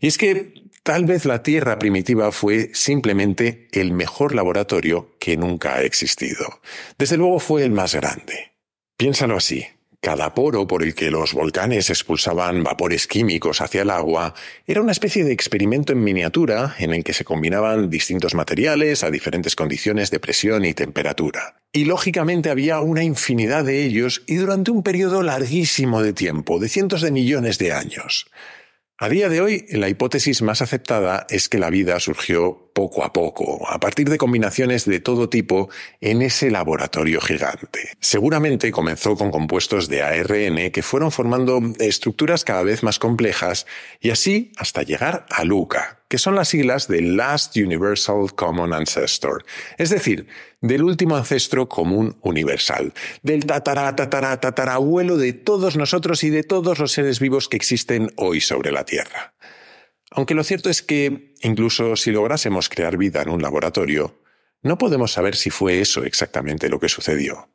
Y 0.00 0.06
es 0.06 0.16
que 0.16 0.54
tal 0.82 1.04
vez 1.04 1.26
la 1.26 1.42
Tierra 1.42 1.78
primitiva 1.78 2.32
fue 2.32 2.70
simplemente 2.72 3.68
el 3.72 3.92
mejor 3.92 4.34
laboratorio 4.34 5.16
que 5.18 5.36
nunca 5.36 5.74
ha 5.74 5.82
existido. 5.82 6.62
Desde 6.96 7.18
luego 7.18 7.40
fue 7.40 7.64
el 7.64 7.72
más 7.72 7.94
grande. 7.94 8.51
Piénsalo 9.02 9.38
así. 9.38 9.66
Cada 10.00 10.32
poro 10.32 10.68
por 10.68 10.84
el 10.84 10.94
que 10.94 11.10
los 11.10 11.34
volcanes 11.34 11.90
expulsaban 11.90 12.62
vapores 12.62 13.08
químicos 13.08 13.60
hacia 13.60 13.82
el 13.82 13.90
agua 13.90 14.32
era 14.64 14.80
una 14.80 14.92
especie 14.92 15.24
de 15.24 15.32
experimento 15.32 15.92
en 15.92 16.04
miniatura 16.04 16.76
en 16.78 16.94
el 16.94 17.02
que 17.02 17.12
se 17.12 17.24
combinaban 17.24 17.90
distintos 17.90 18.36
materiales 18.36 19.02
a 19.02 19.10
diferentes 19.10 19.56
condiciones 19.56 20.12
de 20.12 20.20
presión 20.20 20.64
y 20.64 20.72
temperatura. 20.72 21.56
Y 21.72 21.86
lógicamente 21.86 22.48
había 22.48 22.78
una 22.78 23.02
infinidad 23.02 23.64
de 23.64 23.82
ellos 23.82 24.22
y 24.28 24.36
durante 24.36 24.70
un 24.70 24.84
periodo 24.84 25.24
larguísimo 25.24 26.00
de 26.00 26.12
tiempo, 26.12 26.60
de 26.60 26.68
cientos 26.68 27.02
de 27.02 27.10
millones 27.10 27.58
de 27.58 27.72
años. 27.72 28.30
A 28.98 29.08
día 29.08 29.28
de 29.28 29.40
hoy, 29.40 29.66
la 29.70 29.88
hipótesis 29.88 30.42
más 30.42 30.62
aceptada 30.62 31.26
es 31.28 31.48
que 31.48 31.58
la 31.58 31.70
vida 31.70 31.98
surgió 31.98 32.70
poco 32.72 33.04
a 33.04 33.12
poco, 33.12 33.68
a 33.68 33.78
partir 33.78 34.08
de 34.08 34.18
combinaciones 34.18 34.84
de 34.84 35.00
todo 35.00 35.28
tipo 35.28 35.68
en 36.00 36.22
ese 36.22 36.50
laboratorio 36.50 37.20
gigante. 37.20 37.90
Seguramente 38.00 38.72
comenzó 38.72 39.16
con 39.16 39.30
compuestos 39.30 39.88
de 39.88 40.02
ARN 40.02 40.70
que 40.70 40.82
fueron 40.82 41.12
formando 41.12 41.60
estructuras 41.78 42.44
cada 42.44 42.62
vez 42.62 42.82
más 42.82 42.98
complejas 42.98 43.66
y 44.00 44.10
así 44.10 44.52
hasta 44.56 44.82
llegar 44.82 45.26
a 45.30 45.44
LUCA, 45.44 46.00
que 46.08 46.18
son 46.18 46.34
las 46.34 46.48
siglas 46.48 46.88
de 46.88 47.02
Last 47.02 47.56
Universal 47.56 48.34
Common 48.34 48.72
Ancestor, 48.72 49.44
es 49.78 49.90
decir, 49.90 50.26
del 50.60 50.84
último 50.84 51.16
ancestro 51.16 51.68
común 51.68 52.16
universal, 52.22 52.92
del 53.22 53.44
tatara, 53.46 53.94
tatara, 53.96 54.40
tatarabuelo 54.40 55.16
de 55.16 55.32
todos 55.32 55.76
nosotros 55.76 56.22
y 56.24 56.30
de 56.30 56.44
todos 56.44 56.78
los 56.78 56.92
seres 56.92 57.18
vivos 57.18 57.48
que 57.48 57.56
existen 57.56 58.12
hoy 58.16 58.40
sobre 58.40 58.70
la 58.72 58.84
Tierra. 58.84 59.34
Aunque 60.14 60.34
lo 60.34 60.44
cierto 60.44 60.68
es 60.70 60.82
que, 60.82 61.34
incluso 61.40 61.96
si 61.96 62.10
lográsemos 62.10 62.68
crear 62.68 62.96
vida 62.96 63.22
en 63.22 63.30
un 63.30 63.42
laboratorio, 63.42 64.20
no 64.62 64.78
podemos 64.78 65.12
saber 65.12 65.36
si 65.36 65.50
fue 65.50 65.80
eso 65.80 66.04
exactamente 66.04 66.68
lo 66.68 66.78
que 66.78 66.88
sucedió. 66.88 67.48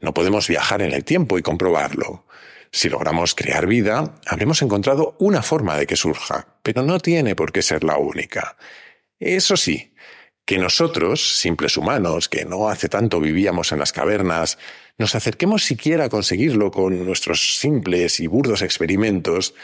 No 0.00 0.14
podemos 0.14 0.46
viajar 0.46 0.82
en 0.82 0.92
el 0.92 1.04
tiempo 1.04 1.38
y 1.38 1.42
comprobarlo. 1.42 2.26
Si 2.70 2.88
logramos 2.88 3.34
crear 3.34 3.66
vida, 3.66 4.14
habremos 4.26 4.62
encontrado 4.62 5.16
una 5.18 5.42
forma 5.42 5.76
de 5.76 5.86
que 5.86 5.96
surja, 5.96 6.58
pero 6.62 6.82
no 6.82 7.00
tiene 7.00 7.34
por 7.34 7.52
qué 7.52 7.62
ser 7.62 7.84
la 7.84 7.96
única. 7.96 8.56
Eso 9.18 9.56
sí, 9.56 9.92
que 10.44 10.58
nosotros, 10.58 11.38
simples 11.38 11.76
humanos, 11.76 12.28
que 12.28 12.44
no 12.44 12.68
hace 12.68 12.88
tanto 12.88 13.20
vivíamos 13.20 13.72
en 13.72 13.78
las 13.78 13.92
cavernas, 13.92 14.58
nos 14.98 15.14
acerquemos 15.14 15.64
siquiera 15.64 16.04
a 16.04 16.08
conseguirlo 16.08 16.70
con 16.70 17.04
nuestros 17.04 17.58
simples 17.58 18.20
y 18.20 18.26
burdos 18.26 18.62
experimentos, 18.62 19.54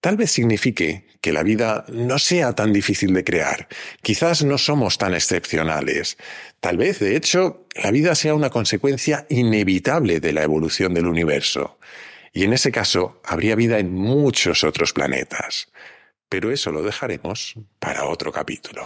tal 0.00 0.16
vez 0.16 0.30
signifique 0.30 1.06
que 1.20 1.32
la 1.32 1.42
vida 1.42 1.84
no 1.88 2.18
sea 2.18 2.54
tan 2.54 2.72
difícil 2.72 3.12
de 3.12 3.24
crear. 3.24 3.68
Quizás 4.02 4.44
no 4.44 4.58
somos 4.58 4.98
tan 4.98 5.14
excepcionales. 5.14 6.16
Tal 6.60 6.76
vez, 6.76 7.00
de 7.00 7.16
hecho, 7.16 7.66
la 7.74 7.90
vida 7.90 8.14
sea 8.14 8.34
una 8.34 8.50
consecuencia 8.50 9.26
inevitable 9.28 10.20
de 10.20 10.32
la 10.32 10.42
evolución 10.42 10.94
del 10.94 11.06
universo. 11.06 11.78
Y 12.32 12.44
en 12.44 12.52
ese 12.52 12.70
caso 12.70 13.20
habría 13.24 13.56
vida 13.56 13.78
en 13.78 13.92
muchos 13.92 14.64
otros 14.64 14.92
planetas. 14.92 15.68
Pero 16.28 16.52
eso 16.52 16.70
lo 16.70 16.82
dejaremos 16.82 17.54
para 17.78 18.04
otro 18.04 18.30
capítulo. 18.30 18.84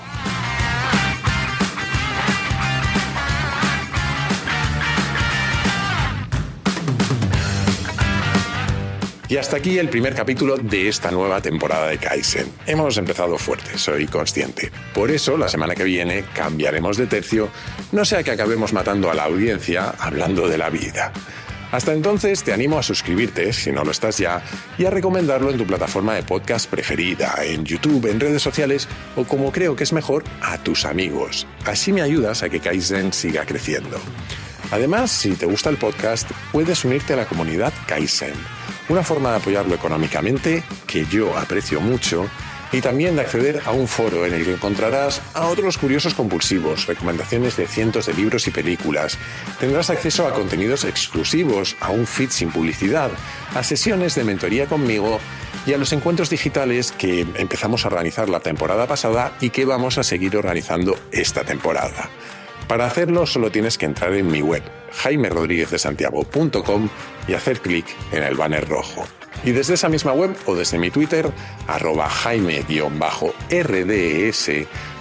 Y 9.33 9.39
hasta 9.39 9.57
aquí 9.57 9.79
el 9.79 9.89
primer 9.89 10.15
capítulo 10.15 10.59
de 10.59 10.89
esta 10.89 11.11
nueva 11.11 11.41
temporada 11.41 11.89
de 11.89 11.97
Kaizen. 11.97 12.53
Hemos 12.67 12.99
empezado 12.99 13.39
fuerte, 13.39 13.79
soy 13.79 14.07
consciente. 14.07 14.71
Por 14.93 15.11
eso, 15.11 15.39
la 15.39 15.49
semana 15.49 15.75
que 15.75 15.85
viene 15.85 16.25
cambiaremos 16.35 16.99
de 16.99 17.07
tercio, 17.07 17.49
no 17.93 18.05
sea 18.05 18.23
que 18.23 18.31
acabemos 18.31 18.75
matando 18.75 19.11
a 19.11 19.15
la 19.15 19.25
audiencia 19.25 19.95
hablando 19.99 20.49
de 20.49 20.59
la 20.59 20.69
vida. 20.69 21.15
Hasta 21.71 21.95
entonces 21.95 22.45
te 22.45 22.53
animo 22.53 22.79
a 22.79 22.83
suscribirte, 22.83 23.55
si 23.55 23.73
no 23.73 23.85
lo 23.85 23.93
estás 23.93 24.19
ya, 24.19 24.43
y 24.77 24.85
a 24.85 24.91
recomendarlo 24.91 25.51
en 25.51 25.57
tu 25.57 25.67
plataforma 25.67 26.13
de 26.13 26.25
podcast 26.25 26.69
preferida, 26.69 27.35
en 27.43 27.65
YouTube, 27.65 28.11
en 28.11 28.21
redes 28.21 28.43
sociales 28.43 28.87
o 29.17 29.25
como 29.25 29.51
creo 29.51 29.75
que 29.75 29.85
es 29.85 29.95
mejor, 29.95 30.25
a 30.43 30.59
tus 30.59 30.85
amigos. 30.85 31.47
Así 31.65 31.91
me 31.91 32.03
ayudas 32.03 32.43
a 32.43 32.51
que 32.51 32.61
Kaizen 32.61 33.15
siga 33.15 33.47
creciendo. 33.47 33.99
Además, 34.73 35.11
si 35.11 35.33
te 35.33 35.47
gusta 35.47 35.71
el 35.71 35.79
podcast, 35.79 36.31
puedes 36.51 36.85
unirte 36.85 37.15
a 37.15 37.17
la 37.17 37.27
comunidad 37.27 37.73
Kaizen, 37.87 38.33
una 38.93 39.03
forma 39.03 39.31
de 39.31 39.37
apoyarlo 39.39 39.75
económicamente 39.75 40.63
que 40.87 41.07
yo 41.07 41.39
aprecio 41.39 41.81
mucho 41.81 42.29
y 42.73 42.83
también 42.83 43.17
de 43.17 43.23
acceder 43.23 43.63
a 43.65 43.71
un 43.71 43.89
foro 43.89 44.27
en 44.27 44.35
el 44.35 44.45
que 44.45 44.53
encontrarás 44.53 45.23
a 45.33 45.47
otros 45.47 45.79
curiosos 45.79 46.13
compulsivos, 46.13 46.87
recomendaciones 46.87 47.57
de 47.57 47.67
cientos 47.67 48.05
de 48.05 48.13
libros 48.13 48.47
y 48.49 48.51
películas. 48.51 49.17
Tendrás 49.59 49.89
acceso 49.89 50.27
a 50.27 50.35
contenidos 50.35 50.85
exclusivos, 50.85 51.75
a 51.81 51.91
un 51.91 52.07
feed 52.07 52.29
sin 52.29 52.51
publicidad, 52.51 53.11
a 53.55 53.63
sesiones 53.63 54.15
de 54.15 54.25
mentoría 54.25 54.67
conmigo 54.67 55.21
y 55.65 55.73
a 55.73 55.79
los 55.79 55.95
encuentros 55.95 56.29
digitales 56.29 56.93
que 56.93 57.27
empezamos 57.37 57.87
a 57.87 57.89
organizar 57.89 58.29
la 58.29 58.41
temporada 58.41 58.87
pasada 58.87 59.33
y 59.41 59.49
que 59.49 59.65
vamos 59.65 59.97
a 59.97 60.03
seguir 60.03 60.37
organizando 60.37 60.99
esta 61.13 61.45
temporada. 61.45 62.11
Para 62.69 62.87
hacerlo 62.87 63.27
solo 63.27 63.51
tienes 63.51 63.79
que 63.79 63.87
entrar 63.87 64.13
en 64.15 64.31
mi 64.31 64.43
web, 64.43 64.63
jaimerodríguezdesantiago.com 64.93 66.89
y 67.29 67.35
hacer 67.35 67.61
clic 67.61 67.87
en 68.13 68.23
el 68.23 68.37
banner 68.37 68.67
rojo. 68.69 69.05
Y 69.45 69.53
desde 69.53 69.75
esa 69.75 69.89
misma 69.89 70.13
web 70.13 70.37
o 70.47 70.55
desde 70.55 70.79
mi 70.79 70.91
Twitter, 70.91 71.31
arroba 71.67 72.09
jaime-rds, 72.09 72.67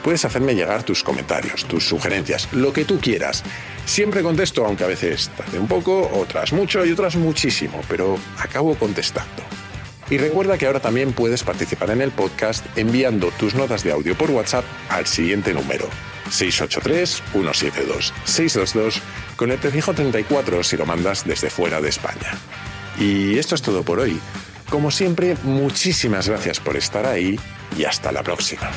puedes 0.04 0.26
hacerme 0.26 0.56
llegar 0.56 0.84
tus 0.84 1.04
comentarios, 1.04 1.66
tus 1.66 1.88
sugerencias, 1.88 2.52
lo 2.52 2.74
que 2.74 2.86
tú 2.86 3.00
quieras. 3.00 3.44
Siempre 3.86 4.24
contesto, 4.24 4.66
aunque 4.66 4.84
a 4.84 4.88
veces 4.88 5.30
tarde 5.38 5.60
un 5.60 5.68
poco, 5.68 6.10
otras 6.14 6.54
mucho 6.54 6.84
y 6.86 6.92
otras 6.92 7.16
muchísimo, 7.16 7.82
pero 7.88 8.18
acabo 8.40 8.76
contestando. 8.76 9.44
Y 10.10 10.18
recuerda 10.18 10.58
que 10.58 10.66
ahora 10.66 10.80
también 10.80 11.14
puedes 11.14 11.44
participar 11.44 11.92
en 11.92 12.02
el 12.02 12.12
podcast 12.12 12.66
enviando 12.78 13.32
tus 13.40 13.56
notas 13.56 13.84
de 13.84 13.92
audio 13.92 14.18
por 14.18 14.32
WhatsApp 14.32 14.66
al 14.90 15.08
siguiente 15.08 15.54
número 15.54 15.88
683-172-622 16.32 19.02
con 19.42 19.50
el 19.50 19.58
prefijo 19.58 19.92
34 19.92 20.62
si 20.62 20.78
lo 20.78 20.86
mandas 20.86 21.26
desde 21.26 21.50
fuera 21.50 21.82
de 21.82 21.90
España. 21.90 22.38
Y 23.00 23.40
esto 23.40 23.56
es 23.56 23.64
todo 23.64 23.82
por 23.82 24.00
hoy. 24.00 24.20
Como 24.70 24.92
siempre, 24.92 25.36
muchísimas 25.42 26.30
gracias 26.30 26.60
por 26.60 26.78
estar 26.78 27.08
ahí 27.08 27.40
y 27.76 27.86
hasta 27.86 28.12
la 28.12 28.22
próxima. 28.22 28.70